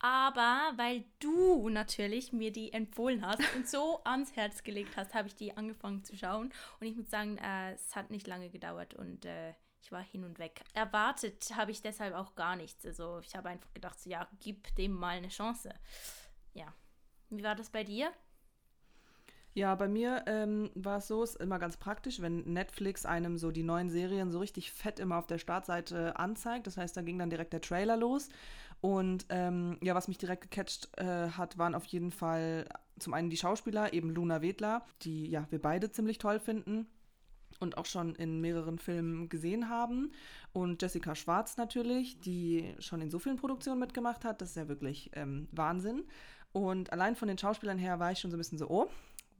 Aber 0.00 0.72
weil 0.76 1.04
du 1.20 1.68
natürlich 1.68 2.32
mir 2.32 2.50
die 2.50 2.72
empfohlen 2.72 3.24
hast 3.24 3.42
und 3.54 3.68
so 3.68 4.02
ans 4.04 4.34
Herz 4.34 4.62
gelegt 4.64 4.96
hast, 4.96 5.14
habe 5.14 5.28
ich 5.28 5.36
die 5.36 5.56
angefangen 5.56 6.02
zu 6.02 6.16
schauen. 6.16 6.52
Und 6.80 6.86
ich 6.86 6.96
muss 6.96 7.10
sagen, 7.10 7.36
äh, 7.38 7.74
es 7.74 7.94
hat 7.94 8.10
nicht 8.10 8.26
lange 8.26 8.48
gedauert 8.48 8.94
und 8.94 9.26
äh, 9.26 9.52
ich 9.82 9.92
war 9.92 10.02
hin 10.02 10.24
und 10.24 10.38
weg. 10.38 10.62
Erwartet 10.72 11.54
habe 11.54 11.70
ich 11.70 11.82
deshalb 11.82 12.14
auch 12.14 12.34
gar 12.34 12.56
nichts. 12.56 12.86
Also 12.86 13.20
ich 13.20 13.36
habe 13.36 13.50
einfach 13.50 13.72
gedacht, 13.74 14.00
so, 14.00 14.08
ja, 14.08 14.26
gib 14.40 14.74
dem 14.76 14.92
mal 14.92 15.18
eine 15.18 15.28
Chance. 15.28 15.74
Ja. 16.54 16.72
Wie 17.28 17.44
war 17.44 17.54
das 17.54 17.70
bei 17.70 17.84
dir? 17.84 18.12
Ja, 19.54 19.74
bei 19.74 19.86
mir 19.86 20.22
ähm, 20.26 20.70
war 20.74 20.98
es 20.98 21.08
so, 21.08 21.22
ist 21.22 21.36
immer 21.36 21.58
ganz 21.58 21.76
praktisch, 21.76 22.22
wenn 22.22 22.40
Netflix 22.52 23.04
einem 23.04 23.36
so 23.36 23.50
die 23.50 23.62
neuen 23.62 23.90
Serien 23.90 24.32
so 24.32 24.38
richtig 24.38 24.72
fett 24.72 24.98
immer 24.98 25.18
auf 25.18 25.26
der 25.26 25.38
Startseite 25.38 26.16
anzeigt. 26.18 26.66
Das 26.66 26.78
heißt, 26.78 26.96
da 26.96 27.02
ging 27.02 27.18
dann 27.18 27.28
direkt 27.28 27.52
der 27.52 27.60
Trailer 27.60 27.96
los. 27.98 28.30
Und 28.80 29.26
ähm, 29.28 29.76
ja, 29.82 29.94
was 29.94 30.08
mich 30.08 30.18
direkt 30.18 30.50
gecatcht 30.50 30.88
äh, 30.98 31.28
hat, 31.28 31.58
waren 31.58 31.74
auf 31.74 31.84
jeden 31.84 32.10
Fall 32.10 32.66
zum 32.98 33.12
einen 33.12 33.30
die 33.30 33.36
Schauspieler, 33.36 33.92
eben 33.92 34.10
Luna 34.10 34.40
Wedler, 34.40 34.84
die 35.02 35.28
ja 35.28 35.46
wir 35.50 35.60
beide 35.60 35.90
ziemlich 35.90 36.18
toll 36.18 36.40
finden 36.40 36.86
und 37.60 37.76
auch 37.76 37.86
schon 37.86 38.14
in 38.14 38.40
mehreren 38.40 38.78
Filmen 38.78 39.28
gesehen 39.28 39.68
haben. 39.68 40.12
Und 40.52 40.80
Jessica 40.82 41.14
Schwarz 41.14 41.58
natürlich, 41.58 42.18
die 42.20 42.74
schon 42.78 43.02
in 43.02 43.10
so 43.10 43.18
vielen 43.18 43.36
Produktionen 43.36 43.80
mitgemacht 43.80 44.24
hat. 44.24 44.40
Das 44.40 44.50
ist 44.50 44.56
ja 44.56 44.68
wirklich 44.68 45.10
ähm, 45.14 45.46
Wahnsinn. 45.52 46.04
Und 46.52 46.92
allein 46.92 47.16
von 47.16 47.28
den 47.28 47.38
Schauspielern 47.38 47.78
her 47.78 47.98
war 47.98 48.12
ich 48.12 48.18
schon 48.18 48.30
so 48.30 48.36
ein 48.36 48.40
bisschen 48.40 48.58
so, 48.58 48.68
oh, 48.68 48.88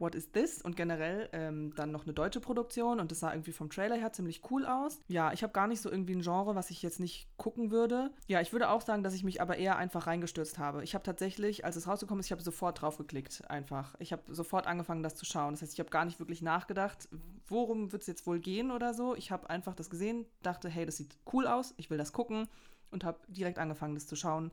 What 0.03 0.17
is 0.17 0.33
This? 0.33 0.61
Und 0.61 0.75
generell 0.75 1.29
ähm, 1.33 1.73
dann 1.77 1.93
noch 1.93 2.03
eine 2.03 2.13
deutsche 2.13 2.41
Produktion 2.41 2.99
und 2.99 3.13
das 3.13 3.21
sah 3.21 3.33
irgendwie 3.33 3.53
vom 3.53 3.71
Trailer 3.71 3.95
her 3.95 4.13
ziemlich 4.13 4.43
cool 4.51 4.67
aus. 4.67 5.01
Ja, 5.07 5.33
ich 5.33 5.45
habe 5.45 5.53
gar 5.53 5.69
nicht 5.69 5.81
so 5.81 5.89
irgendwie 5.89 6.17
ein 6.17 6.23
Genre, 6.23 6.57
was 6.57 6.71
ich 6.71 6.83
jetzt 6.83 6.99
nicht 6.99 7.29
gucken 7.37 7.71
würde. 7.71 8.11
Ja, 8.27 8.41
ich 8.41 8.53
würde 8.53 8.69
auch 8.69 8.81
sagen, 8.81 9.05
dass 9.05 9.15
ich 9.15 9.23
mich 9.23 9.41
aber 9.41 9.59
eher 9.59 9.77
einfach 9.77 10.09
reingestürzt 10.09 10.59
habe. 10.59 10.83
Ich 10.83 10.95
habe 10.95 11.05
tatsächlich, 11.05 11.65
als 11.65 11.77
es 11.77 11.87
rausgekommen 11.87 12.19
ist, 12.19 12.27
ich 12.27 12.33
habe 12.33 12.43
sofort 12.43 12.83
drauf 12.83 12.99
geklickt, 12.99 13.49
einfach. 13.49 13.95
Ich 14.01 14.11
habe 14.11 14.23
sofort 14.35 14.67
angefangen, 14.67 15.05
das 15.05 15.15
zu 15.15 15.25
schauen. 15.25 15.55
Das 15.55 15.63
heißt, 15.63 15.73
ich 15.73 15.79
habe 15.79 15.91
gar 15.91 16.05
nicht 16.05 16.19
wirklich 16.19 16.43
nachgedacht, 16.43 17.09
worum 17.47 17.93
wird 17.93 18.03
es 18.03 18.09
jetzt 18.09 18.27
wohl 18.27 18.41
gehen 18.41 18.73
oder 18.73 18.95
so. 18.95 19.15
Ich 19.15 19.31
habe 19.31 19.49
einfach 19.51 19.77
das 19.77 19.89
gesehen, 19.89 20.27
dachte, 20.43 20.69
hey, 20.69 20.85
das 20.85 20.97
sieht 20.97 21.17
cool 21.33 21.47
aus, 21.47 21.75
ich 21.77 21.91
will 21.91 21.99
das 21.99 22.13
gucken 22.13 22.49
und 22.91 23.05
habe 23.05 23.21
direkt 23.29 23.61
angefangen, 23.61 23.95
das 23.95 24.09
zu 24.09 24.17
schauen. 24.17 24.51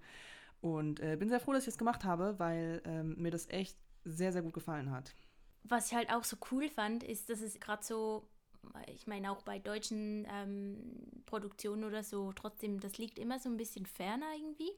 Und 0.62 1.00
äh, 1.00 1.16
bin 1.18 1.30
sehr 1.30 1.40
froh, 1.40 1.54
dass 1.54 1.64
ich 1.64 1.74
das 1.74 1.80
gemacht 1.80 2.04
habe, 2.04 2.36
weil 2.38 2.84
ähm, 2.86 3.16
mir 3.18 3.32
das 3.32 3.50
echt 3.50 3.76
sehr, 4.06 4.32
sehr 4.32 4.44
gut 4.44 4.54
gefallen 4.54 4.92
hat 4.92 5.16
was 5.64 5.88
ich 5.88 5.96
halt 5.96 6.12
auch 6.12 6.24
so 6.24 6.38
cool 6.52 6.70
fand, 6.70 7.04
ist, 7.04 7.30
dass 7.30 7.42
es 7.42 7.60
gerade 7.60 7.84
so, 7.84 8.28
ich 8.88 9.08
meine 9.08 9.32
auch 9.32 9.42
bei 9.44 9.60
deutschen 9.60 10.28
ähm, 10.32 11.24
Produktionen 11.26 11.84
oder 11.84 12.04
so, 12.04 12.34
trotzdem, 12.34 12.80
das 12.80 12.98
liegt 12.98 13.20
immer 13.20 13.40
so 13.40 13.50
ein 13.50 13.58
bisschen 13.58 13.86
ferner 13.86 14.28
irgendwie. 14.36 14.72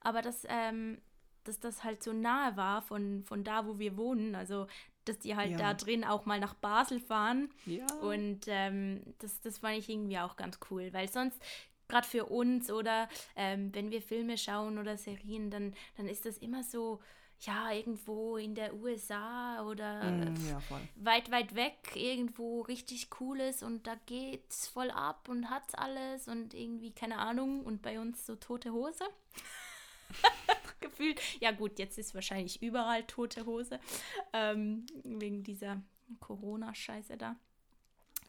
Aber 0.00 0.22
dass, 0.22 0.44
ähm, 0.48 1.00
dass 1.44 1.60
das 1.60 1.84
halt 1.84 2.02
so 2.02 2.12
nahe 2.12 2.56
war 2.56 2.82
von, 2.82 3.24
von 3.24 3.44
da, 3.44 3.66
wo 3.66 3.78
wir 3.78 3.96
wohnen. 3.96 4.34
Also, 4.34 4.66
dass 5.04 5.18
die 5.18 5.36
halt 5.36 5.52
ja. 5.52 5.58
da 5.58 5.74
drin 5.74 6.04
auch 6.04 6.26
mal 6.26 6.38
nach 6.38 6.54
Basel 6.54 7.00
fahren. 7.00 7.50
Ja. 7.66 7.86
Und 8.00 8.42
ähm, 8.46 9.02
das, 9.18 9.40
das 9.40 9.58
fand 9.58 9.78
ich 9.78 9.88
irgendwie 9.88 10.18
auch 10.18 10.36
ganz 10.36 10.58
cool, 10.70 10.92
weil 10.92 11.08
sonst 11.08 11.40
gerade 11.88 12.06
für 12.06 12.26
uns 12.26 12.70
oder 12.70 13.08
ähm, 13.36 13.74
wenn 13.74 13.90
wir 13.90 14.00
Filme 14.00 14.38
schauen 14.38 14.78
oder 14.78 14.96
Serien, 14.96 15.50
dann, 15.50 15.74
dann 15.96 16.08
ist 16.08 16.24
das 16.24 16.38
immer 16.38 16.62
so, 16.62 17.00
ja, 17.42 17.72
irgendwo 17.72 18.36
in 18.36 18.54
der 18.54 18.74
USA 18.74 19.64
oder 19.66 20.02
Mm, 20.10 20.34
ja, 20.48 20.62
weit, 20.96 21.30
weit 21.30 21.54
weg, 21.54 21.92
irgendwo 21.94 22.62
richtig 22.62 23.10
cooles 23.10 23.62
und 23.62 23.86
da 23.86 23.96
geht's 24.06 24.68
voll 24.68 24.90
ab 24.90 25.28
und 25.28 25.50
hat's 25.50 25.74
alles 25.74 26.28
und 26.28 26.54
irgendwie, 26.54 26.92
keine 26.92 27.18
Ahnung, 27.18 27.64
und 27.64 27.82
bei 27.82 27.98
uns 27.98 28.24
so 28.26 28.36
tote 28.36 28.72
Hose. 28.72 29.04
Gefühlt. 30.80 31.20
Ja, 31.40 31.50
gut, 31.52 31.78
jetzt 31.78 31.98
ist 31.98 32.14
wahrscheinlich 32.14 32.62
überall 32.62 33.04
tote 33.04 33.44
Hose. 33.46 33.80
Ähm, 34.32 34.86
wegen 35.02 35.42
dieser 35.42 35.82
Corona-Scheiße 36.20 37.16
da. 37.16 37.36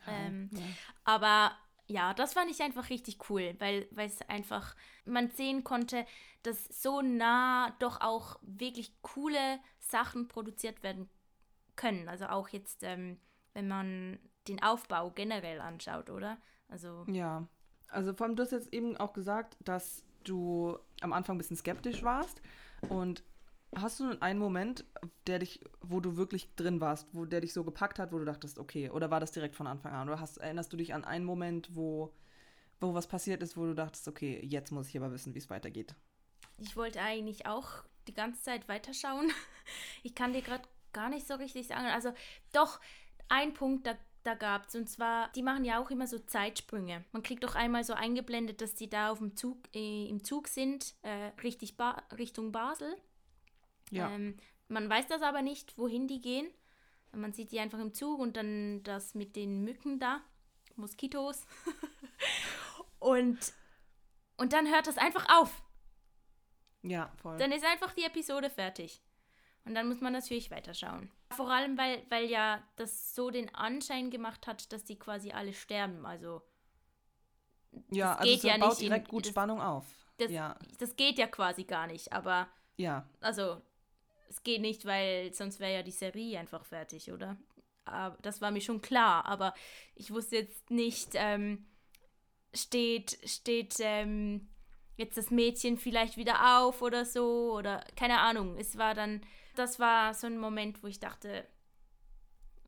Ähm, 0.08 0.50
ja. 0.54 0.62
aber 1.06 1.58
ja, 1.94 2.16
das 2.16 2.34
fand 2.34 2.50
ich 2.50 2.60
einfach 2.64 2.90
richtig 2.90 3.30
cool, 3.30 3.56
weil 3.60 3.88
es 3.98 4.20
einfach, 4.24 4.76
man 5.06 5.30
sehen 5.30 5.64
konnte, 5.64 6.08
dass 6.42 6.66
so 6.82 7.04
nah 7.04 7.70
doch 7.78 8.02
auch 8.02 8.40
wirklich 8.42 9.00
coole 9.04 9.60
Sachen 9.80 10.28
produziert 10.28 10.82
werden 10.82 11.08
können. 11.76 12.10
Also 12.10 12.26
auch 12.26 12.50
jetzt, 12.50 12.82
ähm, 12.82 13.20
wenn 13.54 13.68
man 13.68 14.18
den 14.48 14.62
Aufbau 14.64 15.12
generell 15.12 15.62
anschaut, 15.62 16.10
oder? 16.10 16.38
Also, 16.68 17.06
Ja, 17.08 17.48
also 17.90 18.12
vor 18.16 18.26
allem, 18.26 18.36
du 18.36 18.42
hast 18.42 18.52
jetzt 18.54 18.74
eben 18.74 18.98
auch 18.98 19.14
gesagt, 19.14 19.56
dass 19.60 20.04
du 20.24 20.80
am 21.02 21.14
Anfang 21.14 21.36
ein 21.36 21.38
bisschen 21.38 21.58
skeptisch 21.58 22.02
warst. 22.02 22.42
Und 22.90 23.24
hast 23.78 24.00
du 24.00 24.22
einen 24.22 24.40
Moment, 24.40 24.86
der 25.28 25.40
dich, 25.40 25.60
wo 25.82 26.00
du 26.00 26.18
wirklich 26.18 26.56
drin 26.56 26.82
warst, 26.82 27.08
wo 27.14 27.26
der 27.26 27.42
dich 27.42 27.54
so 27.54 27.64
gepackt 27.64 28.00
hat, 28.00 28.12
wo 28.12 28.20
du 28.20 28.26
dachtest, 28.26 28.60
okay, 28.60 28.90
oder 28.90 29.12
war 29.12 29.20
das 29.20 29.32
direkt 29.32 29.56
von 29.56 29.68
Anfang 29.68 29.94
an? 29.94 30.10
Oder 30.10 30.20
hast, 30.20 30.38
erinnerst 30.38 30.72
du 30.74 30.78
dich 30.78 30.94
an 30.94 31.04
einen 31.04 31.26
Moment, 31.26 31.76
wo, 31.76 32.14
wo 32.80 32.94
was 32.94 33.08
passiert 33.08 33.44
ist, 33.44 33.58
wo 33.58 33.66
du 33.66 33.74
dachtest, 33.74 34.08
okay, 34.08 34.40
jetzt 34.44 34.72
muss 34.72 34.90
ich 34.90 34.98
aber 34.98 35.12
wissen, 35.12 35.34
wie 35.34 35.40
es 35.40 35.50
weitergeht? 35.50 35.96
ich 36.58 36.76
wollte 36.76 37.02
eigentlich 37.02 37.46
auch 37.46 37.70
die 38.08 38.14
ganze 38.14 38.42
Zeit 38.42 38.68
weiterschauen. 38.68 39.32
Ich 40.04 40.14
kann 40.14 40.34
dir 40.34 40.42
gerade 40.42 40.68
gar 40.92 41.08
nicht 41.08 41.26
so 41.26 41.36
richtig 41.36 41.68
sagen. 41.68 41.86
Also, 41.86 42.12
doch, 42.52 42.82
ein 43.30 43.54
Punkt, 43.54 43.88
da, 43.88 43.96
da 44.24 44.34
gab 44.36 44.68
es. 44.68 44.76
Und 44.76 44.90
zwar, 44.90 45.32
die 45.32 45.42
machen 45.42 45.64
ja 45.64 45.82
auch 45.82 45.90
immer 45.90 46.06
so 46.06 46.20
Zeitsprünge. 46.20 47.06
Man 47.14 47.24
kriegt 47.24 47.46
doch 47.46 47.56
einmal 47.56 47.86
so 47.86 47.94
eingeblendet, 47.94 48.60
dass 48.60 48.76
die 48.76 48.90
da 48.90 49.10
auf 49.10 49.20
dem 49.20 49.38
Zug, 49.38 49.58
äh, 49.74 50.10
im 50.10 50.22
Zug 50.22 50.50
sind, 50.50 50.96
äh, 51.04 51.32
richtig 51.42 51.78
ba 51.78 52.04
Richtung 52.18 52.52
Basel. 52.52 52.94
Ja. 53.96 54.10
Ähm, 54.10 54.38
man 54.68 54.90
weiß 54.90 55.08
das 55.08 55.22
aber 55.22 55.42
nicht, 55.42 55.78
wohin 55.78 56.08
die 56.08 56.22
gehen. 56.22 56.48
Man 57.12 57.32
sieht 57.34 57.52
die 57.52 57.60
einfach 57.60 57.80
im 57.80 57.94
Zug 57.94 58.20
und 58.20 58.36
dann 58.38 58.82
das 58.84 59.14
mit 59.14 59.36
den 59.36 59.64
Mücken 59.64 60.00
da, 60.00 60.22
Moskitos. 60.76 61.46
und, 63.00 63.38
und 64.38 64.54
dann 64.54 64.68
hört 64.68 64.88
das 64.88 64.98
einfach 64.98 65.28
auf. 65.40 65.62
ja, 66.82 67.12
voll. 67.22 67.38
Dann 67.38 67.52
ist 67.52 67.66
einfach 67.66 67.94
die 67.94 68.04
Episode 68.04 68.50
fertig. 68.50 69.02
Und 69.66 69.76
dann 69.76 69.88
muss 69.88 70.02
man 70.02 70.12
natürlich 70.12 70.52
weiterschauen. 70.52 71.10
Vor 71.32 71.50
allem, 71.50 71.78
weil, 71.78 72.04
weil 72.10 72.26
ja 72.26 72.62
das 72.76 73.16
so 73.16 73.30
den 73.30 73.54
Anschein 73.56 74.10
gemacht 74.10 74.46
hat, 74.48 74.74
dass 74.74 74.84
die 74.84 75.00
quasi 75.00 75.32
alle 75.32 75.54
sterben. 75.54 76.06
Also 76.06 76.42
ja, 77.90 78.16
also 78.16 78.30
geht 78.30 78.44
ja 78.44 78.58
baut 78.58 78.70
nicht 78.72 78.82
in- 78.82 78.88
direkt 78.90 79.08
gut 79.08 79.24
das- 79.26 79.32
Spannung 79.32 79.62
auf. 79.62 79.86
das, 80.18 80.32
ja, 80.32 80.58
das 80.80 80.96
geht 80.98 81.18
ja 81.18 81.28
quasi 81.28 81.64
gar 81.64 81.88
nicht. 81.88 82.12
Aber 82.12 82.48
ja, 82.76 83.08
also 83.22 83.62
es 84.34 84.42
geht 84.42 84.62
nicht, 84.62 84.86
weil 84.86 85.32
sonst 85.34 85.60
wäre 85.60 85.74
ja 85.74 85.84
die 85.84 85.92
Serie 85.92 86.40
einfach 86.40 86.66
fertig, 86.66 87.12
oder? 87.12 87.38
Aber 87.86 88.18
das 88.22 88.42
war 88.42 88.50
mir 88.50 88.62
schon 88.62 88.82
klar. 88.82 89.26
Aber 89.26 89.54
ich 89.96 90.12
wusste 90.12 90.38
jetzt 90.38 90.72
nicht, 90.72 91.12
ähm, 91.14 91.68
steht, 92.54 93.20
steht 93.26 93.76
ähm, 93.80 94.50
jetzt 94.98 95.18
das 95.18 95.30
Mädchen 95.30 95.78
vielleicht 95.78 96.18
wieder 96.18 96.60
auf 96.60 96.82
oder 96.82 97.06
so 97.06 97.54
oder 97.56 97.86
keine 97.96 98.20
Ahnung. 98.20 98.58
Es 98.58 98.78
war 98.78 98.96
dann, 98.96 99.22
das 99.56 99.80
war 99.80 100.16
so 100.16 100.26
ein 100.26 100.40
Moment, 100.40 100.82
wo 100.82 100.88
ich 100.88 101.00
dachte, 101.00 101.48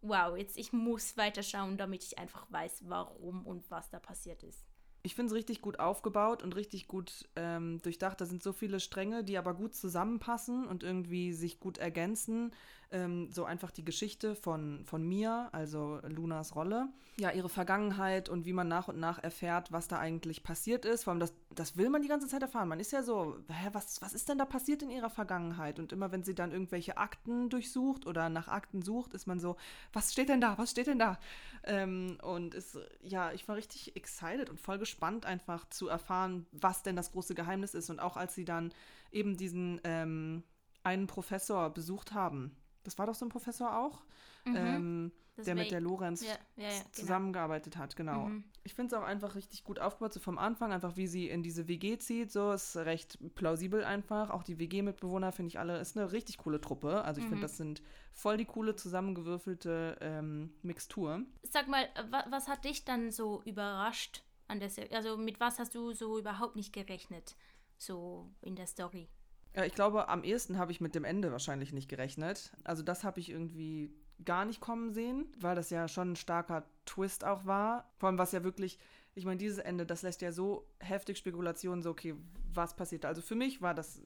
wow, 0.02 0.38
jetzt 0.38 0.58
ich 0.58 0.72
muss 0.72 1.18
weiterschauen, 1.18 1.78
damit 1.78 2.04
ich 2.04 2.20
einfach 2.20 2.46
weiß, 2.52 2.84
warum 2.88 3.48
und 3.48 3.72
was 3.72 3.90
da 3.90 4.00
passiert 4.00 4.44
ist. 4.44 4.64
Ich 5.06 5.14
finde 5.14 5.28
es 5.28 5.36
richtig 5.36 5.62
gut 5.62 5.78
aufgebaut 5.78 6.42
und 6.42 6.56
richtig 6.56 6.88
gut 6.88 7.30
ähm, 7.36 7.80
durchdacht. 7.84 8.20
Da 8.20 8.26
sind 8.26 8.42
so 8.42 8.54
viele 8.54 8.80
Stränge, 8.80 9.24
die 9.24 9.38
aber 9.38 9.54
gut 9.54 9.76
zusammenpassen 9.76 10.66
und 10.66 10.82
irgendwie 10.82 11.32
sich 11.32 11.60
gut 11.60 11.78
ergänzen. 11.78 12.52
Ähm, 12.92 13.32
so 13.32 13.46
einfach 13.46 13.72
die 13.72 13.84
Geschichte 13.84 14.36
von, 14.36 14.84
von 14.86 15.04
Mia, 15.08 15.50
also 15.52 16.00
Lunas 16.08 16.56
Rolle. 16.56 16.90
Ja, 17.18 17.32
ihre 17.32 17.48
Vergangenheit 17.50 18.28
und 18.28 18.46
wie 18.46 18.54
man 18.54 18.68
nach 18.68 18.90
und 18.90 19.00
nach 19.00 19.24
erfährt, 19.24 19.72
was 19.72 19.88
da 19.88 20.00
eigentlich 20.00 20.44
passiert 20.44 20.84
ist. 20.84 21.06
Vor 21.06 21.12
allem, 21.12 21.20
das, 21.20 21.34
das 21.50 21.78
will 21.78 21.90
man 21.90 22.02
die 22.02 22.10
ganze 22.10 22.28
Zeit 22.28 22.42
erfahren. 22.42 22.68
Man 22.68 22.80
ist 22.80 22.92
ja 22.92 23.04
so, 23.04 23.38
hä, 23.48 23.70
was, 23.72 24.02
was 24.02 24.14
ist 24.14 24.28
denn 24.28 24.38
da 24.38 24.46
passiert 24.46 24.84
in 24.84 24.90
ihrer 24.90 25.10
Vergangenheit? 25.10 25.80
Und 25.80 25.94
immer 25.94 26.12
wenn 26.12 26.24
sie 26.24 26.36
dann 26.36 26.52
irgendwelche 26.52 26.98
Akten 26.98 27.50
durchsucht 27.50 28.06
oder 28.06 28.30
nach 28.30 28.50
Akten 28.50 28.82
sucht, 28.82 29.14
ist 29.14 29.28
man 29.28 29.40
so, 29.40 29.56
was 29.94 30.12
steht 30.12 30.30
denn 30.30 30.42
da? 30.42 30.58
Was 30.58 30.72
steht 30.72 30.88
denn 30.88 31.00
da? 31.00 31.18
Ähm, 31.64 32.18
und 32.22 32.54
ist, 32.54 32.78
ja, 33.02 33.32
ich 33.32 33.48
war 33.48 33.56
richtig 33.56 33.96
excited 33.96 34.50
und 34.50 34.60
voll 34.60 34.78
gespannt, 34.78 35.26
einfach 35.26 35.70
zu 35.70 35.88
erfahren, 35.88 36.46
was 36.52 36.84
denn 36.84 36.98
das 36.98 37.14
große 37.14 37.34
Geheimnis 37.34 37.74
ist. 37.74 37.90
Und 37.90 38.00
auch 38.00 38.18
als 38.18 38.36
sie 38.36 38.46
dann 38.46 38.74
eben 39.12 39.38
diesen 39.38 39.80
ähm, 39.86 40.44
einen 40.84 41.08
Professor 41.08 41.70
besucht 41.70 42.14
haben. 42.14 42.56
Das 42.86 42.98
war 42.98 43.06
doch 43.08 43.16
so 43.16 43.26
ein 43.26 43.30
Professor 43.30 43.78
auch, 43.78 44.04
ähm, 44.46 45.12
Das 45.36 45.46
der 45.46 45.56
mit 45.56 45.72
der 45.72 45.82
Lorenz 45.82 46.22
Ja, 46.22 46.36
ja, 46.56 46.64
ja, 46.64 46.70
genau. 46.80 46.92
zusammengearbeitet 46.94 47.78
hat, 47.78 47.96
genau. 47.96 48.26
Mhm. 48.28 48.44
Ich 48.64 48.74
finde 48.74 48.96
es 48.96 49.02
auch 49.02 49.06
einfach 49.06 49.36
richtig 49.36 49.64
gut 49.64 49.80
aufgebaut, 49.80 50.14
so 50.14 50.20
vom 50.20 50.38
Anfang, 50.38 50.72
einfach 50.72 50.96
wie 50.98 51.08
sie 51.08 51.30
in 51.30 51.44
diese 51.44 51.68
WG 51.68 51.98
zieht, 51.98 52.32
so 52.32 52.52
ist 52.52 52.76
recht 52.78 53.20
plausibel 53.36 53.84
einfach. 53.84 54.30
Auch 54.30 54.44
die 54.44 54.58
WG-Mitbewohner 54.60 55.32
finde 55.32 55.50
ich 55.50 55.60
alle, 55.60 55.80
ist 55.80 55.98
eine 55.98 56.12
richtig 56.12 56.38
coole 56.38 56.62
Truppe. 56.62 57.04
Also 57.04 57.20
ich 57.20 57.26
Mhm. 57.26 57.30
finde, 57.30 57.42
das 57.44 57.58
sind 57.58 57.82
voll 58.14 58.38
die 58.38 58.46
coole 58.46 58.76
zusammengewürfelte 58.76 59.98
ähm, 60.02 60.54
Mixtur. 60.62 61.22
Sag 61.44 61.68
mal, 61.68 61.88
wa 62.10 62.26
was 62.30 62.48
hat 62.48 62.66
dich 62.66 62.86
dann 62.86 63.12
so 63.12 63.42
überrascht 63.44 64.24
an 64.48 64.60
der 64.60 64.70
Serie? 64.70 64.96
Also 64.96 65.18
mit 65.18 65.40
was 65.40 65.60
hast 65.60 65.76
du 65.76 65.94
so 65.94 66.18
überhaupt 66.20 66.56
nicht 66.56 66.74
gerechnet, 66.74 67.36
so 67.78 68.32
in 68.42 68.56
der 68.56 68.68
Story? 68.68 69.10
Ja, 69.56 69.64
ich 69.64 69.74
glaube, 69.74 70.10
am 70.10 70.24
ehesten 70.24 70.58
habe 70.58 70.74
ich 70.74 70.82
mit 70.82 70.96
dem 70.96 71.06
Ende 71.06 71.32
wahrscheinlich 71.32 71.72
nicht 71.72 71.88
gerechnet. 71.88 72.52
Also 72.66 72.84
das 72.84 73.06
habe 73.06 73.22
ich 73.22 73.30
irgendwie 73.30 73.94
gar 74.24 74.44
nicht 74.44 74.60
kommen 74.60 74.92
sehen, 74.92 75.28
weil 75.40 75.56
das 75.56 75.70
ja 75.70 75.88
schon 75.88 76.12
ein 76.12 76.16
starker 76.18 76.66
Twist 76.86 77.24
auch 77.24 77.46
war. 77.46 77.90
Vor 77.98 78.08
allem 78.08 78.18
was 78.18 78.34
ja 78.34 78.44
wirklich, 78.44 78.80
ich 79.14 79.24
meine, 79.26 79.38
dieses 79.38 79.58
Ende, 79.58 79.86
das 79.86 80.02
lässt 80.02 80.22
ja 80.22 80.34
so 80.34 80.68
heftig 80.80 81.18
Spekulationen, 81.18 81.84
so 81.84 81.92
okay, 81.92 82.16
was 82.54 82.76
passiert 82.76 83.06
da? 83.06 83.08
Also 83.08 83.22
für 83.22 83.36
mich 83.36 83.62
war 83.62 83.74
das, 83.74 84.02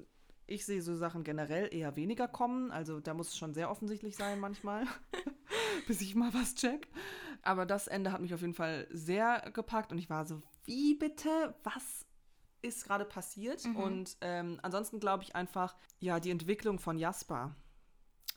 ich 0.46 0.66
sehe 0.68 0.84
so 0.84 0.96
Sachen 0.96 1.24
generell 1.24 1.74
eher 1.74 1.96
weniger 1.96 2.28
kommen. 2.28 2.70
Also 2.72 3.00
da 3.00 3.16
muss 3.16 3.30
es 3.30 3.38
schon 3.38 3.56
sehr 3.56 3.72
offensichtlich 3.72 4.16
sein 4.16 4.40
manchmal, 4.40 4.86
bis 5.88 6.02
ich 6.02 6.14
mal 6.14 6.34
was 6.34 6.54
check. 6.54 6.88
Aber 7.42 7.66
das 7.66 7.88
Ende 7.88 8.12
hat 8.12 8.22
mich 8.22 8.36
auf 8.36 8.42
jeden 8.42 8.54
Fall 8.54 8.88
sehr 8.92 9.50
gepackt 9.52 9.92
und 9.92 9.98
ich 9.98 10.12
war 10.12 10.26
so, 10.26 10.44
wie 10.66 10.94
bitte? 10.94 11.56
Was 11.64 12.06
ist 12.62 12.86
gerade 12.86 13.06
passiert? 13.06 13.64
Mhm. 13.66 13.76
Und 13.76 14.18
ähm, 14.22 14.60
ansonsten 14.62 15.00
glaube 15.00 15.24
ich 15.24 15.36
einfach, 15.36 15.76
ja, 16.00 16.20
die 16.20 16.32
Entwicklung 16.32 16.80
von 16.80 16.98
Jasper. 16.98 17.56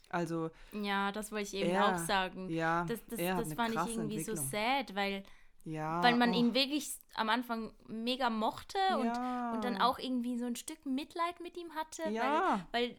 Also, 0.08 0.50
Ja, 0.72 1.10
das 1.12 1.32
wollte 1.32 1.44
ich 1.48 1.54
eben 1.54 1.70
Er- 1.70 1.94
auch 1.94 1.98
sagen. 1.98 2.48
ja, 2.50 2.84
Das, 2.84 3.00
das, 3.06 3.18
er 3.18 3.36
das 3.36 3.54
fand 3.54 3.74
ich 3.74 3.96
irgendwie 3.96 4.22
so 4.22 4.34
sad, 4.36 4.94
weil, 4.94 5.22
ja, 5.64 6.02
weil 6.02 6.16
man 6.16 6.30
oh, 6.30 6.34
ihn 6.34 6.54
wirklich 6.54 6.90
am 7.14 7.30
Anfang 7.30 7.72
mega 7.88 8.28
mochte 8.28 8.76
und, 8.98 9.06
ja. 9.06 9.52
und 9.54 9.64
dann 9.64 9.80
auch 9.80 9.98
irgendwie 9.98 10.36
so 10.38 10.44
ein 10.44 10.56
Stück 10.56 10.84
Mitleid 10.84 11.40
mit 11.40 11.56
ihm 11.56 11.74
hatte, 11.74 12.10
Ja. 12.10 12.66
weil, 12.72 12.90
weil, 12.90 12.96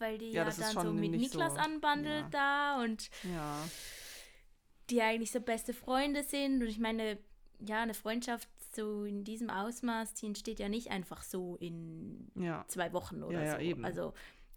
weil 0.00 0.18
die 0.18 0.32
Ja, 0.32 0.44
ja, 0.44 0.50
dann 0.50 0.84
so 0.86 0.92
mit 0.92 1.12
nicht 1.12 1.32
so- 1.32 1.38
Niklas 1.38 1.56
anbandelt 1.56 2.26
da 2.32 2.82
und 2.82 3.08
die 4.90 5.00
eigentlich 5.00 5.30
so 5.32 5.40
beste 5.40 5.72
Freunde 5.72 6.22
sind. 6.24 6.60
Und 6.62 6.68
ich 6.68 6.78
meine, 6.78 7.18
ja, 7.60 7.80
eine 7.82 7.94
Freundschaft 7.94 8.48
so 8.74 9.04
in 9.04 9.24
diesem 9.24 9.50
Ausmaß, 9.50 10.14
die 10.14 10.26
entsteht 10.26 10.58
ja 10.58 10.68
nicht 10.68 10.90
einfach 10.90 11.22
so 11.22 11.56
in 11.56 12.30
ja. 12.34 12.64
zwei 12.68 12.92
Wochen 12.92 13.22
oder 13.22 13.38
Ja, 13.38 13.44
ja, 13.44 13.52
so. 13.52 13.58
eben. 13.58 13.84
Also 13.84 14.14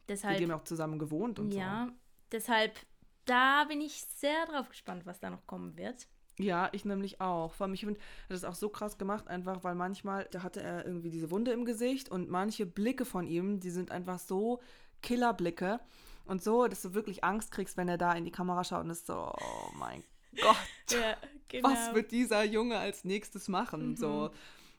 deshalb, 0.08 0.40
haben 0.40 0.50
ja 0.50 0.56
auch 0.56 0.64
zusammen 0.64 1.00
gewohnt 1.00 1.40
und 1.40 1.54
ja, 1.54 1.90
deshalb, 2.32 2.80
da 3.26 3.66
bin 3.66 3.82
ich 3.82 4.04
sehr 4.04 4.46
drauf 4.46 4.70
gespannt, 4.70 5.06
was 5.06 5.20
da 5.20 5.30
noch 5.30 5.46
kommen 5.48 5.78
wird. 5.78 6.02
so. 6.02 6.08
Ja, 6.40 6.70
ich 6.72 6.86
nämlich 6.86 7.20
auch. 7.20 7.54
Vor 7.54 7.66
allem, 7.66 7.74
ich 7.74 7.82
finde, 7.82 8.00
das 8.30 8.40
ist 8.40 8.46
auch 8.46 8.56
so 8.56 8.70
krass 8.70 8.98
gemacht, 8.98 9.28
einfach 9.28 9.64
weil 9.64 9.76
manchmal, 9.76 10.28
da 10.32 10.44
hatte 10.44 10.62
er 10.62 10.86
irgendwie 10.86 11.10
diese 11.10 11.32
Wunde 11.32 11.52
im 11.52 11.66
Gesicht 11.66 12.10
und 12.10 12.30
manche 12.30 12.66
Blicke 12.66 13.06
von 13.06 13.28
ihm, 13.28 13.60
die 13.60 13.72
sind 13.72 13.92
einfach 13.92 14.20
so 14.20 14.62
Killerblicke 15.02 15.80
und 16.26 16.44
so, 16.44 16.68
dass 16.68 16.82
du 16.82 16.94
wirklich 16.94 17.24
Angst 17.24 17.52
kriegst, 17.52 17.78
wenn 17.78 17.88
er 17.88 17.98
da 17.98 18.14
in 18.14 18.26
die 18.26 18.32
Kamera 18.32 18.64
schaut 18.64 18.84
und 18.84 18.92
ist 18.92 19.08
so, 19.08 19.32
oh 19.34 19.72
mein 19.76 20.04
Gott. 20.42 20.56
Ja, 20.92 21.18
genau. 21.50 21.70
was 21.70 21.94
wird 21.94 22.12
dieser 22.12 22.44
Junge 22.44 22.78
als 22.78 23.04
nächstes 23.04 23.48
machen? 23.48 23.92
Mhm. 23.92 23.98
So, 23.98 24.32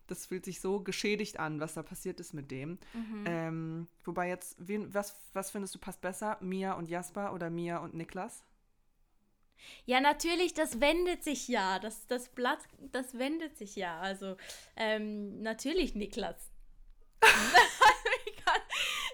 das 0.07 0.27
fühlt 0.27 0.45
sich 0.45 0.61
so 0.61 0.81
geschädigt 0.81 1.39
an, 1.39 1.61
was 1.61 1.75
da 1.75 1.83
passiert 1.83 2.19
ist 2.21 2.33
mit 2.33 2.51
dem. 2.51 2.79
Mhm. 2.95 3.25
Ähm, 3.27 3.89
wobei 4.05 4.29
jetzt, 4.29 4.57
wen, 4.59 4.93
was, 4.93 5.15
was 5.33 5.51
findest 5.51 5.75
du 5.75 5.79
passt 5.79 6.01
besser? 6.01 6.39
Mia 6.41 6.73
und 6.73 6.91
Jasper 6.91 7.33
oder 7.33 7.51
Mia 7.51 7.79
und 7.79 7.95
Niklas? 7.95 8.43
Ja, 9.85 10.01
natürlich, 10.01 10.55
das 10.55 10.81
wendet 10.81 11.25
sich 11.25 11.49
ja. 11.49 11.79
Das, 11.79 12.07
das 12.07 12.29
Blatt, 12.29 12.61
das 12.93 13.19
wendet 13.19 13.57
sich 13.57 13.77
ja. 13.77 13.99
Also, 14.01 14.37
ähm, 14.77 15.43
natürlich, 15.43 15.95
Niklas. 15.95 16.51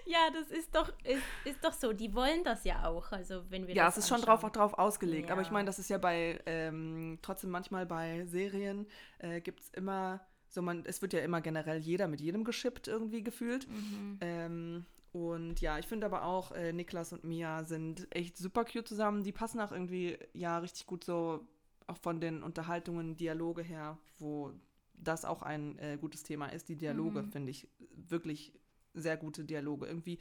ja, 0.05 0.29
das 0.33 0.51
ist 0.51 0.73
doch, 0.75 0.89
ist, 1.03 1.23
ist 1.43 1.63
doch 1.63 1.73
so. 1.73 1.93
Die 1.93 2.13
wollen 2.13 2.43
das 2.43 2.63
ja 2.63 2.85
auch. 2.87 3.11
Also, 3.11 3.43
wenn 3.49 3.67
wir 3.67 3.75
Ja, 3.75 3.85
das 3.85 3.97
es 3.97 4.03
ist 4.05 4.09
schon 4.09 4.21
drauf, 4.21 4.41
drauf 4.51 4.73
ausgelegt. 4.75 5.31
Aber 5.31 5.41
ich 5.41 5.47
Ja. 5.47 5.53
meine, 5.53 5.65
das 5.65 5.79
ist 5.79 5.89
ja 5.89 5.97
bei, 5.97 6.39
ähm, 6.45 7.19
trotzdem 7.21 7.49
manchmal 7.51 7.85
bei 7.85 8.25
Serien, 8.25 8.87
äh, 9.19 9.41
gibt 9.41 9.61
es 9.61 9.69
immer, 9.69 10.21
so 10.47 10.61
man, 10.61 10.83
es 10.85 11.01
wird 11.01 11.13
ja 11.13 11.19
immer 11.19 11.41
generell 11.41 11.79
jeder 11.79 12.07
mit 12.07 12.21
jedem 12.21 12.43
geschippt 12.43 12.87
irgendwie 12.87 13.23
gefühlt. 13.23 13.67
Mhm. 13.69 14.17
Ähm, 14.21 14.85
und 15.11 15.61
ja, 15.61 15.79
ich 15.79 15.87
finde 15.87 16.05
aber 16.05 16.23
auch, 16.25 16.51
äh, 16.51 16.73
Niklas 16.73 17.13
und 17.13 17.23
Mia 17.23 17.63
sind 17.63 18.07
echt 18.13 18.37
super 18.37 18.65
cute 18.65 18.87
zusammen. 18.87 19.23
Die 19.23 19.31
passen 19.31 19.59
auch 19.61 19.71
irgendwie, 19.71 20.17
ja, 20.33 20.57
richtig 20.59 20.85
gut 20.87 21.03
so, 21.03 21.47
auch 21.87 21.97
von 21.97 22.19
den 22.19 22.43
Unterhaltungen, 22.43 23.15
Dialoge 23.15 23.61
her, 23.63 23.97
wo 24.19 24.51
das 24.93 25.23
auch 25.25 25.41
ein 25.41 25.77
äh, 25.79 25.97
gutes 25.99 26.23
Thema 26.23 26.47
ist. 26.47 26.67
Die 26.69 26.75
Dialoge, 26.75 27.21
Mhm. 27.23 27.31
finde 27.31 27.51
ich, 27.51 27.67
wirklich 27.95 28.53
sehr 28.95 29.17
gute 29.17 29.43
Dialoge. 29.43 29.87
Irgendwie 29.87 30.19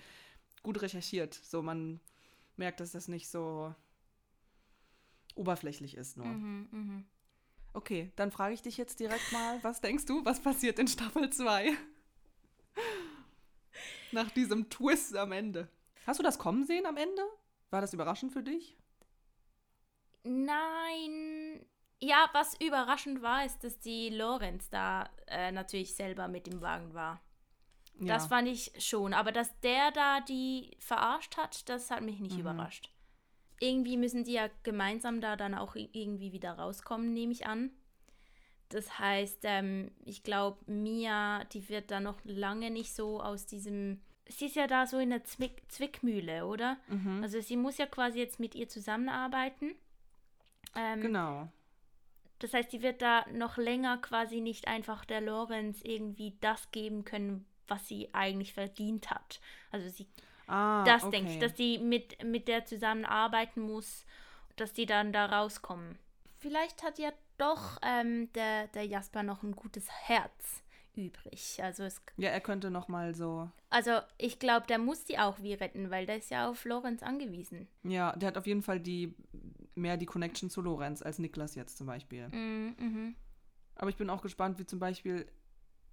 gut 0.62 0.82
recherchiert. 0.82 1.34
So, 1.34 1.62
man 1.62 2.00
merkt, 2.56 2.80
dass 2.80 2.92
das 2.92 3.08
nicht 3.08 3.28
so 3.28 3.74
oberflächlich 5.34 5.96
ist 5.96 6.16
nur. 6.16 6.26
Mhm, 6.26 6.68
mhm. 6.70 7.04
Okay, 7.72 8.12
dann 8.14 8.30
frage 8.30 8.54
ich 8.54 8.62
dich 8.62 8.76
jetzt 8.76 9.00
direkt 9.00 9.32
mal, 9.32 9.62
was 9.62 9.80
denkst 9.80 10.06
du, 10.06 10.24
was 10.24 10.40
passiert 10.40 10.78
in 10.78 10.86
Staffel 10.86 11.28
2? 11.30 11.72
Nach 14.12 14.30
diesem 14.30 14.70
Twist 14.70 15.16
am 15.16 15.32
Ende. 15.32 15.68
Hast 16.06 16.20
du 16.20 16.22
das 16.22 16.38
kommen 16.38 16.64
sehen 16.64 16.86
am 16.86 16.96
Ende? 16.96 17.22
War 17.70 17.80
das 17.80 17.92
überraschend 17.92 18.32
für 18.32 18.44
dich? 18.44 18.76
Nein. 20.22 21.66
Ja, 22.00 22.28
was 22.32 22.60
überraschend 22.60 23.22
war, 23.22 23.44
ist, 23.44 23.64
dass 23.64 23.78
die 23.80 24.10
Lorenz 24.10 24.70
da 24.70 25.10
äh, 25.26 25.50
natürlich 25.50 25.94
selber 25.94 26.28
mit 26.28 26.46
dem 26.46 26.60
Wagen 26.60 26.94
war. 26.94 27.23
Das 28.00 28.26
fand 28.26 28.48
ich 28.48 28.72
schon. 28.78 29.14
Aber 29.14 29.30
dass 29.32 29.58
der 29.60 29.90
da 29.92 30.20
die 30.20 30.76
verarscht 30.80 31.36
hat, 31.36 31.68
das 31.68 31.90
hat 31.90 32.02
mich 32.02 32.18
nicht 32.20 32.34
Mhm. 32.34 32.40
überrascht. 32.40 32.90
Irgendwie 33.60 33.96
müssen 33.96 34.24
die 34.24 34.32
ja 34.32 34.48
gemeinsam 34.64 35.20
da 35.20 35.36
dann 35.36 35.54
auch 35.54 35.76
irgendwie 35.76 36.32
wieder 36.32 36.52
rauskommen, 36.58 37.12
nehme 37.12 37.32
ich 37.32 37.46
an. 37.46 37.70
Das 38.70 38.98
heißt, 38.98 39.40
ähm, 39.44 39.92
ich 40.04 40.22
glaube, 40.24 40.58
Mia, 40.70 41.44
die 41.52 41.68
wird 41.68 41.90
da 41.90 42.00
noch 42.00 42.18
lange 42.24 42.70
nicht 42.70 42.94
so 42.94 43.20
aus 43.22 43.46
diesem. 43.46 44.00
Sie 44.26 44.46
ist 44.46 44.56
ja 44.56 44.66
da 44.66 44.86
so 44.86 44.98
in 44.98 45.10
der 45.10 45.22
Zwick 45.24 45.62
Zwickmühle, 45.70 46.46
oder? 46.46 46.78
Mhm. 46.88 47.22
Also 47.22 47.40
sie 47.40 47.56
muss 47.56 47.78
ja 47.78 47.86
quasi 47.86 48.18
jetzt 48.18 48.40
mit 48.40 48.54
ihr 48.54 48.68
zusammenarbeiten. 48.68 49.74
Ähm, 50.74 51.00
Genau. 51.02 51.48
das 52.40 52.52
heißt, 52.54 52.70
sie 52.72 52.82
wird 52.82 53.00
da 53.02 53.24
noch 53.32 53.56
länger 53.58 53.98
quasi 53.98 54.40
nicht 54.40 54.66
einfach 54.66 55.04
der 55.04 55.20
Lorenz 55.20 55.80
irgendwie 55.84 56.36
das 56.40 56.70
geben 56.72 57.04
können, 57.04 57.46
was 57.68 57.86
sie 57.88 58.08
eigentlich 58.12 58.52
verdient 58.54 59.10
hat. 59.10 59.40
Also 59.70 59.88
sie, 59.88 60.06
Ah, 60.46 60.84
das 60.84 61.04
okay. 61.04 61.16
denke 61.16 61.32
ich, 61.32 61.38
dass 61.38 61.56
sie 61.56 61.78
mit, 61.78 62.22
mit 62.22 62.48
der 62.48 62.66
zusammenarbeiten 62.66 63.62
muss, 63.62 64.04
dass 64.56 64.72
die 64.72 64.86
dann 64.86 65.12
da 65.12 65.26
rauskommen. 65.26 65.98
Vielleicht 66.38 66.82
hat 66.82 66.98
ja 66.98 67.10
doch 67.38 67.78
ähm, 67.82 68.30
der, 68.34 68.68
der 68.68 68.84
Jasper 68.86 69.22
noch 69.22 69.42
ein 69.42 69.56
gutes 69.56 69.90
Herz 69.90 70.62
übrig. 70.94 71.60
Also 71.62 71.82
es 71.84 72.00
Ja, 72.18 72.30
er 72.30 72.40
könnte 72.40 72.70
noch 72.70 72.86
mal 72.88 73.14
so. 73.14 73.50
also 73.70 73.98
ich 74.18 74.38
glaube, 74.38 74.66
der 74.68 74.78
muss 74.78 75.04
die 75.04 75.18
auch 75.18 75.40
wie 75.40 75.54
retten, 75.54 75.90
weil 75.90 76.06
der 76.06 76.18
ist 76.18 76.30
ja 76.30 76.48
auf 76.48 76.64
Lorenz 76.64 77.02
angewiesen. 77.02 77.66
Ja, 77.82 78.12
der 78.14 78.28
hat 78.28 78.38
auf 78.38 78.46
jeden 78.46 78.62
Fall 78.62 78.78
die 78.78 79.14
mehr 79.74 79.96
die 79.96 80.06
Connection 80.06 80.50
zu 80.50 80.60
Lorenz 80.60 81.02
als 81.02 81.18
Niklas 81.18 81.56
jetzt 81.56 81.78
zum 81.78 81.86
Beispiel. 81.88 82.28
Mhm, 82.28 82.76
mhm. 82.78 83.16
Aber 83.74 83.90
ich 83.90 83.96
bin 83.96 84.08
auch 84.08 84.22
gespannt, 84.22 84.58
wie 84.60 84.66
zum 84.66 84.78
Beispiel 84.78 85.26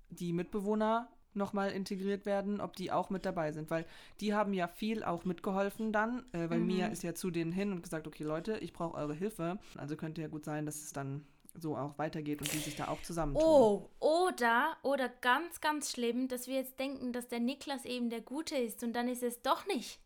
die 0.10 0.34
Mitbewohner 0.34 1.10
nochmal 1.34 1.72
integriert 1.72 2.26
werden, 2.26 2.60
ob 2.62 2.76
die 2.76 2.92
auch 2.92 3.10
mit 3.10 3.26
dabei 3.26 3.52
sind, 3.52 3.70
weil 3.70 3.86
die 4.20 4.34
haben 4.34 4.54
ja 4.54 4.68
viel 4.68 5.04
auch 5.04 5.24
mitgeholfen 5.26 5.92
dann, 5.94 6.26
äh, 6.34 6.50
weil 6.50 6.60
Mhm. 6.60 6.68
Mia 6.68 6.88
ist 6.88 7.04
ja 7.04 7.14
zu 7.14 7.32
denen 7.32 7.52
hin 7.52 7.72
und 7.72 7.82
gesagt, 7.84 8.08
okay 8.08 8.24
Leute, 8.24 8.58
ich 8.58 8.74
brauche 8.74 8.96
eure 8.98 9.14
Hilfe. 9.14 9.60
Also 9.78 9.96
könnte 9.96 10.22
ja 10.22 10.28
gut 10.28 10.46
sein, 10.46 10.66
dass 10.66 10.76
es 10.82 10.94
dann 10.94 11.26
so 11.54 11.76
auch 11.76 11.98
weitergeht 11.98 12.40
und 12.42 12.52
die 12.54 12.58
sich 12.60 12.76
da 12.78 12.88
auch 12.88 13.02
zusammentun. 13.02 13.44
Oh, 13.46 13.90
oder, 14.00 14.78
oder 14.84 15.10
ganz, 15.10 15.60
ganz 15.60 15.92
schlimm, 15.92 16.28
dass 16.30 16.48
wir 16.48 16.56
jetzt 16.56 16.80
denken, 16.80 17.12
dass 17.12 17.28
der 17.28 17.40
Niklas 17.42 17.84
eben 17.86 18.10
der 18.10 18.22
Gute 18.22 18.56
ist 18.56 18.84
und 18.84 18.94
dann 18.94 19.08
ist 19.10 19.22
es 19.24 19.42
doch 19.42 19.66
nicht. 19.68 20.00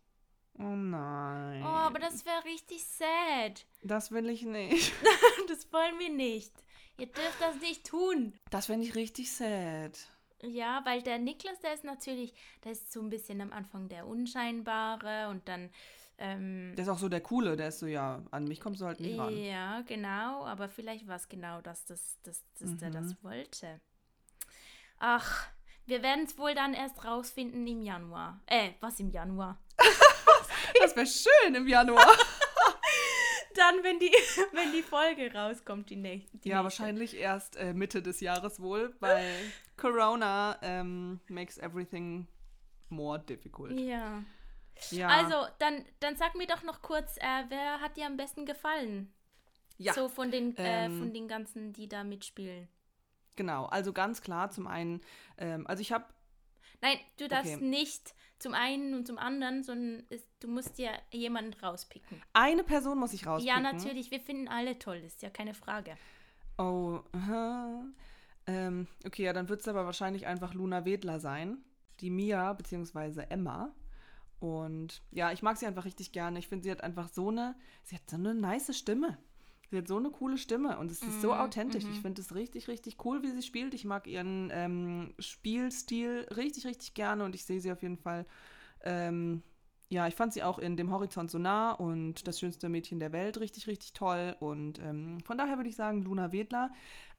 Oh 0.58 0.64
nein. 0.64 1.62
Oh, 1.64 1.68
aber 1.68 2.00
das 2.00 2.26
wäre 2.26 2.46
richtig 2.46 2.84
sad. 2.86 3.66
das 3.84 4.12
will 4.12 4.30
ich 4.30 4.44
nicht. 4.44 4.94
Das 5.50 5.72
wollen 5.72 6.00
wir 6.00 6.10
nicht. 6.10 6.52
Ihr 6.98 7.08
dürft 7.08 7.40
das 7.42 7.60
nicht 7.62 7.86
tun. 7.86 8.34
Das 8.50 8.66
finde 8.68 8.88
ich 8.88 8.96
richtig 8.96 9.32
sad. 9.32 9.92
Ja, 10.42 10.82
weil 10.86 11.02
der 11.02 11.18
Niklas, 11.18 11.60
der 11.60 11.74
ist 11.74 11.84
natürlich, 11.84 12.34
der 12.64 12.74
ist 12.74 12.92
so 12.92 13.02
ein 13.02 13.10
bisschen 13.10 13.42
am 13.42 13.52
Anfang 13.54 13.88
der 13.90 14.06
Unscheinbare 14.06 15.30
und 15.30 15.48
dann, 15.48 15.70
ähm, 16.18 16.74
Der 16.76 16.84
ist 16.84 16.90
auch 16.90 16.98
so 16.98 17.10
der 17.10 17.22
Coole, 17.22 17.56
der 17.58 17.70
ist 17.70 17.80
so, 17.80 17.88
ja, 17.88 18.22
an 18.32 18.46
mich 18.46 18.60
kommst 18.60 18.82
du 18.82 18.86
halt 18.86 19.00
nicht 19.00 19.18
ran. 19.20 19.36
ja, 19.38 19.82
genau, 19.82 20.46
aber 20.46 20.70
vielleicht 20.70 21.08
war 21.08 21.16
es 21.16 21.30
genau 21.30 21.62
das, 21.62 21.86
dass, 21.86 22.20
dass, 22.24 22.44
dass 22.60 22.78
der 22.78 22.90
Mhm. 22.90 22.94
das 22.94 23.24
wollte. 23.24 23.80
Ach, 24.98 25.48
wir 25.86 26.02
werden 26.04 26.26
es 26.26 26.38
wohl 26.38 26.54
dann 26.56 26.74
erst 26.74 27.04
rausfinden 27.06 27.66
im 27.68 27.82
Januar. 27.82 28.42
Äh, 28.48 28.72
was 28.82 29.00
im 29.00 29.10
Januar? 29.12 29.58
Das 30.82 30.94
wäre 30.96 31.08
schön 31.08 31.56
im 31.56 31.68
Januar. 31.68 32.06
Dann, 33.56 33.84
wenn 33.84 34.00
die, 34.00 34.12
wenn 34.54 34.72
die 34.72 34.84
Folge 34.84 35.34
rauskommt, 35.34 35.90
die, 35.90 35.96
näch 35.96 36.28
die 36.44 36.50
ja, 36.50 36.62
nächste. 36.62 36.82
wahrscheinlich 36.82 37.16
erst 37.18 37.56
äh, 37.58 37.74
Mitte 37.74 38.02
des 38.02 38.20
Jahres 38.20 38.60
wohl, 38.62 38.96
weil 39.00 39.26
Corona 39.78 40.58
ähm, 40.62 41.20
makes 41.28 41.58
everything 41.58 42.28
more 42.90 43.20
difficult. 43.20 43.80
Ja. 43.80 44.24
Ja, 44.92 45.08
Also, 45.08 45.48
dann, 45.60 45.86
dann 46.02 46.18
sag 46.18 46.36
mir 46.36 46.48
doch 46.48 46.64
noch 46.64 46.82
kurz, 46.82 47.16
äh, 47.18 47.44
wer 47.48 47.80
hat 47.80 47.96
dir 47.98 48.06
am 48.08 48.18
besten 48.18 48.46
gefallen? 48.46 49.12
ja 49.78 49.94
So 49.94 50.10
von 50.10 50.32
den, 50.32 50.56
äh, 50.58 50.86
Ähm, 50.86 51.00
von 51.00 51.14
den 51.14 51.28
ganzen, 51.30 51.72
die 51.74 51.88
da 51.88 52.04
mitspielen. 52.04 52.68
genau. 53.38 53.66
Also 53.68 53.94
ganz 53.94 54.22
klar 54.22 54.52
zum 54.52 54.68
einen, 54.68 55.02
ähm, 55.38 55.66
also 55.68 55.82
ich 55.82 55.92
habe, 55.94 56.06
Nein, 56.82 56.98
du 57.18 57.28
darfst 57.28 57.56
Okay. 57.56 57.64
nicht 57.66 58.14
zum 58.40 58.54
einen 58.54 58.94
und 58.94 59.08
zum 59.08 59.18
anderen, 59.18 59.64
sondern 59.64 60.04
es, 60.10 60.22
du 60.40 60.48
musst 60.48 60.78
dir 60.78 60.92
jemanden 61.12 61.54
rauspicken. 61.54 62.22
eine 62.34 62.64
Person 62.64 62.98
muss 63.00 63.14
ich 63.14 63.22
Ja, 63.22 63.32
rauspicken. 63.32 63.62
natürlich, 63.64 64.12
wir 64.12 64.20
finden 64.20 64.48
alle 64.48 64.78
toll, 64.78 64.98
ist 64.98 65.22
ja 65.22 65.30
keine 65.30 65.54
Frage. 65.54 65.98
Oh, 66.58 67.00
aha. 67.14 67.86
Ähm, 68.48 68.88
okay, 69.06 69.24
ja, 69.24 69.34
dann 69.34 69.50
wird 69.50 69.62
es 69.62 69.68
aber 69.68 69.86
wahrscheinlich 69.86 70.28
einfach 70.28 70.54
Luna 70.54 70.86
Wedler 70.86 71.20
sein. 71.20 71.58
Die 72.02 72.10
Mia, 72.10 72.54
beziehungsweise 72.54 73.30
Emma. 73.32 73.74
Und 74.40 75.02
ja, 75.12 75.32
ich 75.32 75.42
mag 75.42 75.58
sie 75.58 75.66
einfach 75.66 75.86
richtig 75.86 76.12
gerne. 76.12 76.38
Ich 76.40 76.48
finde, 76.48 76.64
sie 76.66 76.72
hat 76.72 76.84
einfach 76.84 77.08
so 77.08 77.30
eine, 77.30 77.56
sie 77.84 77.96
hat 77.96 78.10
so 78.10 78.18
eine 78.18 78.36
nice 78.36 78.78
Stimme. 78.78 79.18
Sie 79.76 79.80
hat 79.80 79.88
so 79.90 79.98
eine 79.98 80.10
coole 80.10 80.38
Stimme 80.38 80.78
und 80.80 80.90
es 80.90 81.02
ist 81.02 81.22
so 81.22 81.34
Mhm, 81.34 81.40
authentisch. 81.40 81.84
mhm. 81.84 81.92
Ich 81.92 82.00
finde 82.00 82.22
es 82.22 82.34
richtig, 82.34 82.70
richtig 82.70 83.04
cool, 83.04 83.22
wie 83.24 83.32
sie 83.32 83.42
spielt. 83.42 83.74
Ich 83.74 83.84
mag 83.84 84.08
ihren 84.08 84.50
ähm, 84.54 85.14
Spielstil 85.20 86.26
richtig, 86.36 86.66
richtig 86.66 86.94
gerne 86.94 87.26
und 87.26 87.36
ich 87.36 87.44
sehe 87.44 87.60
sie 87.60 87.72
auf 87.72 87.82
jeden 87.82 87.98
Fall. 87.98 88.26
Ähm, 88.84 89.44
ja, 89.90 90.08
ich 90.08 90.16
fand 90.16 90.34
sie 90.34 90.44
auch 90.44 90.60
in 90.60 90.78
Dem 90.78 90.92
Horizont 90.92 91.30
so 91.30 91.38
nah 91.38 91.72
und 91.74 92.26
Das 92.28 92.40
schönste 92.40 92.70
Mädchen 92.70 93.00
der 93.00 93.12
Welt 93.12 93.38
richtig, 93.40 93.68
richtig 93.68 93.92
toll. 93.94 94.36
Und 94.40 94.80
ähm, 94.80 95.20
von 95.26 95.38
daher 95.38 95.58
würde 95.58 95.70
ich 95.70 95.76
sagen, 95.76 96.02
Luna 96.04 96.32
Wedler. 96.32 96.72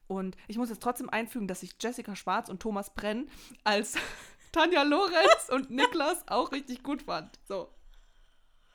Und 0.07 0.35
ich 0.47 0.57
muss 0.57 0.69
jetzt 0.69 0.81
trotzdem 0.81 1.09
einfügen, 1.09 1.47
dass 1.47 1.63
ich 1.63 1.75
Jessica 1.79 2.15
Schwarz 2.15 2.49
und 2.49 2.61
Thomas 2.61 2.93
Brenn 2.93 3.29
als 3.63 3.95
Tanja 4.51 4.81
Lorenz 4.83 5.49
und 5.51 5.69
Niklas 5.79 6.27
auch 6.27 6.51
richtig 6.51 6.81
gut 6.81 7.03
fand. 7.03 7.37
So. 7.47 7.69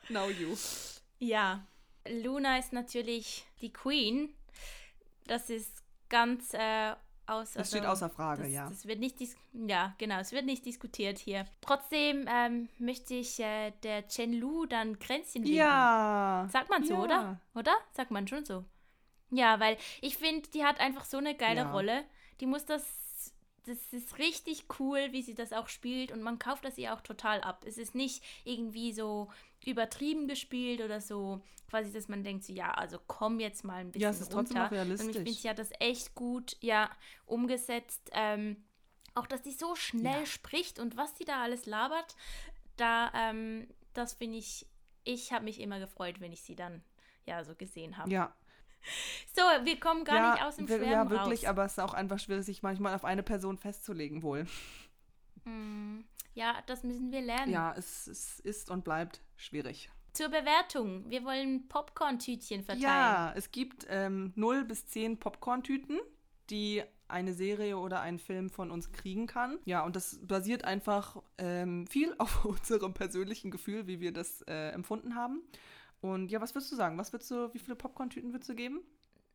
Now 0.09 0.29
you. 0.29 0.55
Ja, 1.19 1.65
Luna 2.07 2.57
ist 2.59 2.73
natürlich 2.73 3.45
die 3.63 3.73
Queen. 3.73 4.35
Das 5.25 5.49
ist 5.49 5.83
ganz 6.09 6.53
äh, 6.53 6.93
außer. 7.25 7.59
Das 7.59 7.69
steht 7.69 7.85
außer 7.85 8.09
Frage, 8.09 8.43
das, 8.43 8.51
ja. 8.51 8.69
Das 8.69 8.85
wird 8.85 8.99
nicht 8.99 9.17
ja, 9.53 9.95
genau, 9.97 10.19
es 10.19 10.31
wird 10.31 10.45
nicht 10.45 10.65
diskutiert 10.65 11.17
hier. 11.17 11.45
Trotzdem 11.61 12.27
ähm, 12.29 12.69
möchte 12.77 13.15
ich 13.15 13.39
äh, 13.39 13.71
der 13.83 14.07
Chen 14.07 14.33
Lu 14.33 14.65
dann 14.65 14.99
Kränzchen 14.99 15.43
winken. 15.43 15.57
Ja. 15.57 16.47
Sagt 16.51 16.69
man 16.69 16.83
so, 16.83 16.93
Ja. 16.93 16.99
oder? 17.01 17.41
Oder? 17.55 17.75
Sagt 17.91 18.11
man 18.11 18.27
schon 18.27 18.45
so. 18.45 18.65
Ja, 19.31 19.59
weil 19.59 19.77
ich 20.01 20.17
finde, 20.17 20.47
die 20.49 20.63
hat 20.63 20.79
einfach 20.79 21.05
so 21.05 21.17
eine 21.17 21.35
geile 21.35 21.61
Ja. 21.61 21.71
Rolle. 21.71 22.03
Die 22.39 22.45
muss 22.45 22.65
das. 22.65 22.83
Das 23.65 23.93
ist 23.93 24.17
richtig 24.17 24.65
cool, 24.79 25.07
wie 25.11 25.21
sie 25.21 25.35
das 25.35 25.53
auch 25.53 25.69
spielt 25.69 26.11
und 26.11 26.21
man 26.21 26.37
kauft 26.37 26.65
das 26.65 26.77
ihr 26.77 26.93
auch 26.93 27.01
total 27.01 27.41
ab. 27.41 27.63
Es 27.65 27.77
ist 27.77 27.95
nicht 27.95 28.21
irgendwie 28.43 28.91
so 28.91 29.31
übertrieben 29.65 30.27
gespielt 30.27 30.81
oder 30.81 30.99
so, 30.99 31.41
quasi, 31.69 31.93
dass 31.93 32.09
man 32.09 32.23
denkt, 32.23 32.43
so, 32.43 32.51
ja, 32.51 32.71
also 32.71 32.99
komm 33.07 33.39
jetzt 33.39 33.63
mal 33.63 33.75
ein 33.77 33.91
bisschen 33.91 34.01
Ja, 34.03 34.09
es 34.09 34.19
ist 34.19 34.31
trotzdem 34.33 34.57
runter. 34.57 34.63
noch 34.65 34.71
realistisch. 34.71 35.05
Und 35.07 35.15
ich 35.15 35.23
finde, 35.23 35.31
sie 35.33 35.49
hat 35.49 35.59
das 35.59 35.69
echt 35.79 36.13
gut, 36.13 36.57
ja, 36.59 36.89
umgesetzt. 37.25 38.09
Ähm, 38.13 38.63
auch, 39.15 39.27
dass 39.27 39.43
sie 39.43 39.53
so 39.53 39.75
schnell 39.75 40.21
Ja. 40.21 40.25
spricht 40.25 40.79
und 40.79 40.97
was 40.97 41.17
sie 41.17 41.23
da 41.25 41.41
alles 41.41 41.65
labert, 41.65 42.15
da, 42.75 43.11
ähm, 43.15 43.67
das 43.93 44.13
finde 44.13 44.37
ich, 44.39 44.65
ich 45.05 45.31
habe 45.31 45.45
mich 45.45 45.61
immer 45.61 45.79
gefreut, 45.79 46.19
wenn 46.19 46.33
ich 46.33 46.41
sie 46.41 46.55
dann 46.55 46.83
ja 47.25 47.43
so 47.43 47.55
gesehen 47.55 47.97
habe. 47.97 48.11
Ja. 48.11 48.35
So, 49.35 49.41
wir 49.65 49.79
kommen 49.79 50.03
gar 50.05 50.15
ja, 50.15 50.31
nicht 50.33 50.43
aus 50.43 50.55
dem 50.57 50.67
Schwärmen 50.67 50.91
Ja, 50.91 51.09
wirklich, 51.09 51.43
raus. 51.43 51.49
aber 51.49 51.65
es 51.65 51.73
ist 51.73 51.79
auch 51.79 51.93
einfach 51.93 52.19
schwierig, 52.19 52.45
sich 52.45 52.61
manchmal 52.63 52.93
auf 52.93 53.05
eine 53.05 53.23
Person 53.23 53.57
festzulegen 53.57 54.21
wohl. 54.23 54.45
Mm, 55.45 56.01
Ja, 56.35 56.55
das 56.65 56.83
müssen 56.83 57.11
wir 57.11 57.21
lernen. 57.21 57.51
Ja, 57.51 57.73
es, 57.77 58.07
es 58.07 58.39
ist 58.39 58.69
und 58.69 58.83
bleibt 58.83 59.21
schwierig. 59.37 59.89
Zur 60.13 60.29
Bewertung. 60.29 61.09
Wir 61.09 61.23
wollen 61.25 61.67
Popcorn-Tütchen 61.69 62.63
verteilen. 62.63 62.83
Ja, 62.83 63.33
es 63.35 63.51
gibt 63.51 63.85
ähm, 63.89 64.31
0 64.35 64.63
bis 64.65 64.87
10 64.87 65.19
Popcorn-Tüten, 65.19 65.99
die 66.49 66.83
eine 67.07 67.33
Serie 67.33 67.77
oder 67.77 68.01
ein 68.01 68.19
Film 68.19 68.49
von 68.49 68.71
uns 68.71 68.91
kriegen 68.91 69.27
kann. 69.27 69.59
Ja, 69.65 69.83
und 69.83 69.95
das 69.95 70.19
basiert 70.21 70.65
einfach 70.65 71.17
ähm, 71.37 71.87
viel 71.87 72.13
auf 72.19 72.45
unserem 72.45 72.93
persönlichen 72.93 73.49
Gefühl, 73.51 73.87
wie 73.87 73.99
wir 73.99 74.11
das 74.11 74.41
äh, 74.43 74.69
empfunden 74.69 75.15
haben. 75.15 75.41
Und 76.03 76.31
ja, 76.31 76.41
was 76.41 76.53
würdest 76.53 76.69
du 76.71 76.75
sagen? 76.75 76.97
Was 76.97 77.13
würdest 77.13 77.31
du, 77.31 77.53
wie 77.53 77.59
viele 77.59 77.77
Popcorn-Tüten 77.77 78.33
würdest 78.33 78.49
du 78.49 78.55
geben? 78.55 78.81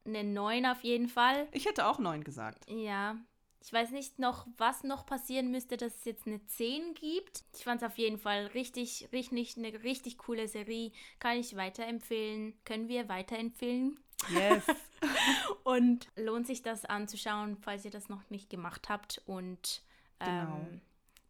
Eine 0.04 0.22
9 0.22 0.66
auf 0.66 0.82
jeden 0.84 1.08
Fall. 1.08 1.48
Ich 1.52 1.64
hätte 1.64 1.86
auch 1.86 1.98
9 1.98 2.22
gesagt. 2.22 2.70
Ja. 2.70 3.16
Ich 3.62 3.72
weiß 3.72 3.90
nicht 3.90 4.18
noch, 4.18 4.46
was 4.58 4.84
noch 4.84 5.06
passieren 5.06 5.50
müsste, 5.50 5.78
dass 5.78 5.96
es 5.96 6.04
jetzt 6.04 6.26
eine 6.26 6.44
10 6.44 6.92
gibt. 6.92 7.42
Ich 7.56 7.64
fand 7.64 7.80
es 7.82 7.88
auf 7.88 7.96
jeden 7.96 8.18
Fall 8.18 8.46
richtig, 8.48 9.08
richtig, 9.12 9.56
eine 9.56 9.82
richtig 9.82 10.18
coole 10.18 10.46
Serie. 10.46 10.92
Kann 11.18 11.38
ich 11.38 11.56
weiterempfehlen. 11.56 12.52
Können 12.66 12.88
wir 12.88 13.08
weiterempfehlen. 13.08 13.98
Yes. 14.30 14.64
Und 15.64 16.06
lohnt 16.16 16.46
sich 16.46 16.62
das 16.62 16.84
anzuschauen, 16.84 17.56
falls 17.62 17.84
ihr 17.86 17.90
das 17.90 18.10
noch 18.10 18.28
nicht 18.28 18.50
gemacht 18.50 18.90
habt. 18.90 19.22
Und 19.26 19.82
ähm, 20.20 20.26
Genau. 20.46 20.66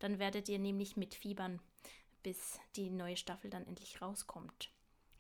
dann 0.01 0.19
werdet 0.19 0.49
ihr 0.49 0.59
nämlich 0.59 0.97
mitfiebern, 0.97 1.61
bis 2.25 2.59
die 2.75 2.91
neue 2.91 3.17
Staffel 3.17 3.51
dann 3.51 3.67
endlich 3.67 4.03
rauskommt. 4.03 4.71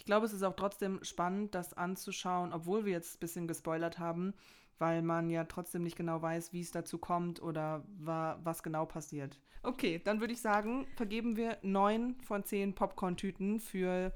Ich 0.08 0.10
glaube, 0.10 0.24
es 0.24 0.32
ist 0.32 0.42
auch 0.42 0.56
trotzdem 0.56 1.04
spannend, 1.04 1.54
das 1.54 1.74
anzuschauen, 1.74 2.54
obwohl 2.54 2.86
wir 2.86 2.92
jetzt 2.92 3.16
ein 3.16 3.20
bisschen 3.20 3.46
gespoilert 3.46 3.98
haben, 3.98 4.32
weil 4.78 5.02
man 5.02 5.28
ja 5.28 5.44
trotzdem 5.44 5.82
nicht 5.82 5.96
genau 5.96 6.22
weiß, 6.22 6.54
wie 6.54 6.62
es 6.62 6.70
dazu 6.70 6.96
kommt 6.96 7.42
oder 7.42 7.84
wa 7.98 8.40
was 8.42 8.62
genau 8.62 8.86
passiert. 8.86 9.38
Okay, 9.62 10.00
dann 10.02 10.20
würde 10.20 10.32
ich 10.32 10.40
sagen, 10.40 10.86
vergeben 10.96 11.36
wir 11.36 11.58
neun 11.60 12.18
von 12.22 12.42
zehn 12.42 12.74
Popcorn-Tüten 12.74 13.60
für 13.60 14.14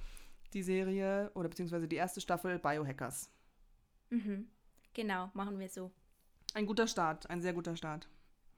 die 0.55 0.63
Serie 0.63 1.31
oder 1.35 1.51
beziehungsweise 1.51 1.87
die 1.87 1.97
erste 1.97 2.23
Staffel 2.23 2.59
Biohackers. 2.59 3.31
Mhm. 4.09 4.49
Genau, 4.95 5.31
machen 5.35 5.59
wir 5.59 5.69
so. 5.69 5.91
Ein 6.55 6.65
guter 6.65 6.87
Start, 6.87 7.29
ein 7.29 7.43
sehr 7.43 7.53
guter 7.53 7.77
Start. 7.77 8.09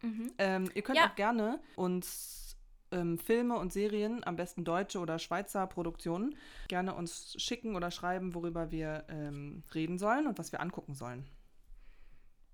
Mhm. 0.03 0.31
Ähm, 0.39 0.71
ihr 0.73 0.83
könnt 0.83 0.99
Ja. 0.99 1.11
auch 1.11 1.17
gerne 1.17 1.59
uns 1.75 2.54
ähm, 2.95 3.19
Filme 3.19 3.57
und 3.59 3.73
Serien, 3.73 4.25
am 4.25 4.37
besten 4.37 4.65
deutsche 4.65 4.99
oder 5.01 5.19
Schweizer 5.19 5.67
Produktionen, 5.67 6.37
gerne 6.69 6.95
uns 6.95 7.35
schicken 7.39 7.77
oder 7.77 7.91
schreiben, 7.91 8.35
worüber 8.35 8.71
wir 8.71 9.05
ähm, 9.09 9.63
reden 9.75 9.99
sollen 9.99 10.27
und 10.27 10.39
was 10.39 10.53
wir 10.53 10.61
angucken 10.61 10.95
sollen, 10.95 11.27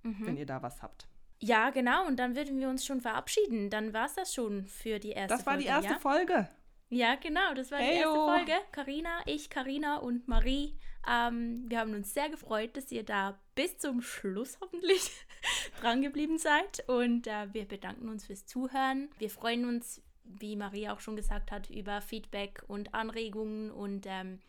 Mhm. 0.02 0.26
wenn 0.26 0.36
ihr 0.36 0.46
da 0.46 0.62
was 0.62 0.82
habt. 0.82 1.06
Ja, 1.40 1.70
genau. 1.70 2.06
Und 2.06 2.16
dann 2.18 2.34
würden 2.36 2.58
wir 2.58 2.68
uns 2.68 2.84
schon 2.84 3.00
verabschieden. 3.00 3.70
Dann 3.70 3.92
war 3.92 4.06
es 4.06 4.14
das 4.14 4.34
schon 4.34 4.66
für 4.66 4.98
die 4.98 5.10
erste 5.10 5.36
Das 5.36 5.46
war 5.46 5.54
Folge. 5.54 5.62
die 5.64 5.68
erste 5.68 5.92
ja? 5.92 5.98
Folge. 5.98 6.48
Ja, 6.90 7.14
genau. 7.16 7.54
Das 7.54 7.70
war 7.70 7.78
die 7.78 7.84
Heyo. 7.84 8.08
erste 8.08 8.14
Folge. 8.46 8.52
Karina, 8.72 9.20
ich, 9.26 9.48
Karina 9.50 9.96
und 9.98 10.26
Marie. 10.28 10.76
Ähm, 11.08 11.64
wir 11.68 11.78
haben 11.78 11.94
uns 11.94 12.12
sehr 12.12 12.28
gefreut, 12.28 12.76
dass 12.76 12.90
ihr 12.92 13.04
da 13.04 13.38
bis 13.54 13.78
zum 13.78 14.02
Schluss 14.02 14.58
hoffentlich 14.60 15.10
dran 15.80 16.02
geblieben 16.02 16.36
seid. 16.36 16.82
Und 16.88 17.26
äh, 17.26 17.52
wir 17.54 17.66
bedanken 17.66 18.08
uns 18.08 18.26
fürs 18.26 18.44
Zuhören. 18.46 19.08
Wir 19.18 19.30
freuen 19.30 19.66
uns, 19.66 20.02
wie 20.38 20.56
Marie 20.56 20.88
auch 20.88 21.00
schon 21.00 21.16
gesagt 21.16 21.50
hat, 21.50 21.70
über 21.70 22.00
Feedback 22.00 22.62
und 22.68 22.94
Anregungen 22.94 23.70
und 23.70 24.06
ähm, 24.06 24.40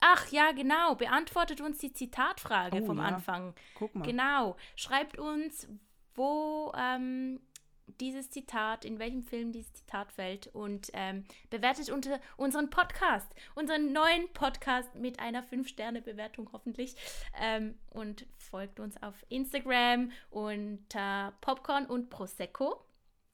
Ach 0.00 0.28
ja, 0.28 0.52
genau. 0.52 0.94
Beantwortet 0.94 1.60
uns 1.60 1.78
die 1.78 1.92
Zitatfrage 1.92 2.82
Oh, 2.82 2.86
vom 2.86 2.98
ja. 2.98 3.04
Anfang. 3.04 3.54
Guck 3.74 3.94
mal. 3.94 4.04
Genau. 4.04 4.56
Schreibt 4.76 5.18
uns, 5.18 5.68
wo 6.14 6.70
ähm, 6.76 7.40
dieses 8.00 8.30
Zitat, 8.30 8.84
in 8.84 8.98
welchem 8.98 9.22
Film 9.22 9.52
dieses 9.52 9.72
Zitat 9.72 10.12
fällt 10.12 10.48
und 10.48 10.90
ähm, 10.92 11.24
bewertet 11.50 11.90
unter 11.90 12.20
unseren 12.36 12.68
Podcast, 12.68 13.26
unseren 13.54 13.92
neuen 13.92 14.28
Podcast 14.32 14.94
mit 14.94 15.20
einer 15.20 15.42
5-Sterne-Bewertung 15.44 16.50
hoffentlich. 16.52 16.96
Ähm, 17.40 17.74
und 17.90 18.26
folgt 18.36 18.80
uns 18.80 19.00
auf 19.02 19.14
Instagram 19.28 20.10
unter 20.30 21.32
Popcorn 21.40 21.86
und 21.86 22.10
Prosecco. 22.10 22.84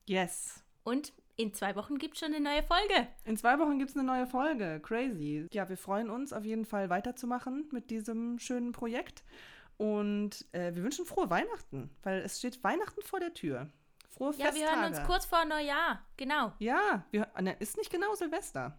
Yes. 0.06 0.62
Und 0.84 1.12
in 1.36 1.52
zwei 1.54 1.74
Wochen 1.76 1.98
gibt 1.98 2.14
es 2.14 2.20
schon 2.20 2.34
eine 2.34 2.40
neue 2.42 2.62
Folge. 2.62 3.08
In 3.24 3.36
zwei 3.36 3.58
Wochen 3.58 3.78
gibt 3.78 3.90
es 3.90 3.96
eine 3.96 4.04
neue 4.06 4.26
Folge. 4.26 4.80
Crazy. 4.82 5.46
Ja, 5.52 5.68
wir 5.68 5.76
freuen 5.78 6.10
uns 6.10 6.32
auf 6.32 6.44
jeden 6.44 6.64
Fall 6.66 6.90
weiterzumachen 6.90 7.68
mit 7.72 7.90
diesem 7.90 8.38
schönen 8.38 8.72
Projekt. 8.72 9.24
Und 9.78 10.46
äh, 10.52 10.74
wir 10.74 10.82
wünschen 10.84 11.06
frohe 11.06 11.30
Weihnachten, 11.30 11.90
weil 12.02 12.20
es 12.20 12.38
steht 12.38 12.62
Weihnachten 12.62 13.02
vor 13.02 13.18
der 13.20 13.32
Tür. 13.34 13.68
Frohe 14.08 14.32
Ja, 14.36 14.46
Festtage. 14.46 14.56
wir 14.60 14.70
hören 14.82 14.88
uns 14.94 15.02
kurz 15.06 15.24
vor 15.24 15.44
Neujahr. 15.44 16.04
Genau. 16.16 16.52
Ja, 16.58 17.04
wir, 17.10 17.28
ne, 17.40 17.56
ist 17.58 17.76
nicht 17.78 17.90
genau 17.90 18.14
Silvester. 18.14 18.78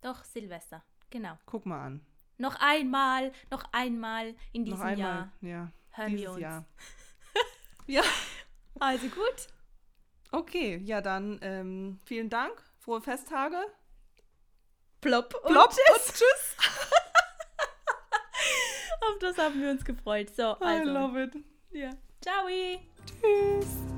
Doch, 0.00 0.22
Silvester. 0.24 0.84
Genau. 1.10 1.36
Guck 1.46 1.66
mal 1.66 1.84
an. 1.84 2.00
Noch 2.38 2.54
einmal, 2.60 3.32
noch 3.50 3.64
einmal 3.72 4.36
in 4.52 4.64
diesem 4.64 4.78
Noch 4.78 4.86
einmal. 4.86 5.06
Jahr 5.10 5.32
Ja. 5.40 5.72
hören 5.90 6.16
wir 6.16 6.30
uns. 6.30 6.40
Jahr. 6.40 6.64
ja. 7.86 8.02
Also 8.78 9.08
gut. 9.08 9.48
Okay, 10.30 10.80
ja 10.84 11.00
dann 11.00 11.38
ähm, 11.42 11.98
vielen 12.04 12.28
Dank. 12.28 12.62
Frohe 12.78 13.00
Festtage. 13.00 13.56
Plopp 15.00 15.34
und 15.44 15.52
Plopp 15.52 15.70
tschüss. 15.70 16.06
und 16.06 16.14
tschüss. 16.14 16.56
Auf 19.00 19.18
das 19.20 19.38
haben 19.38 19.60
wir 19.60 19.70
uns 19.70 19.84
gefreut. 19.84 20.34
So, 20.34 20.42
I 20.42 20.80
also. 20.80 20.92
love 20.92 21.22
it. 21.22 21.36
Ja. 21.70 21.90
Ciao. 22.20 22.46
Tschüss. 23.20 23.97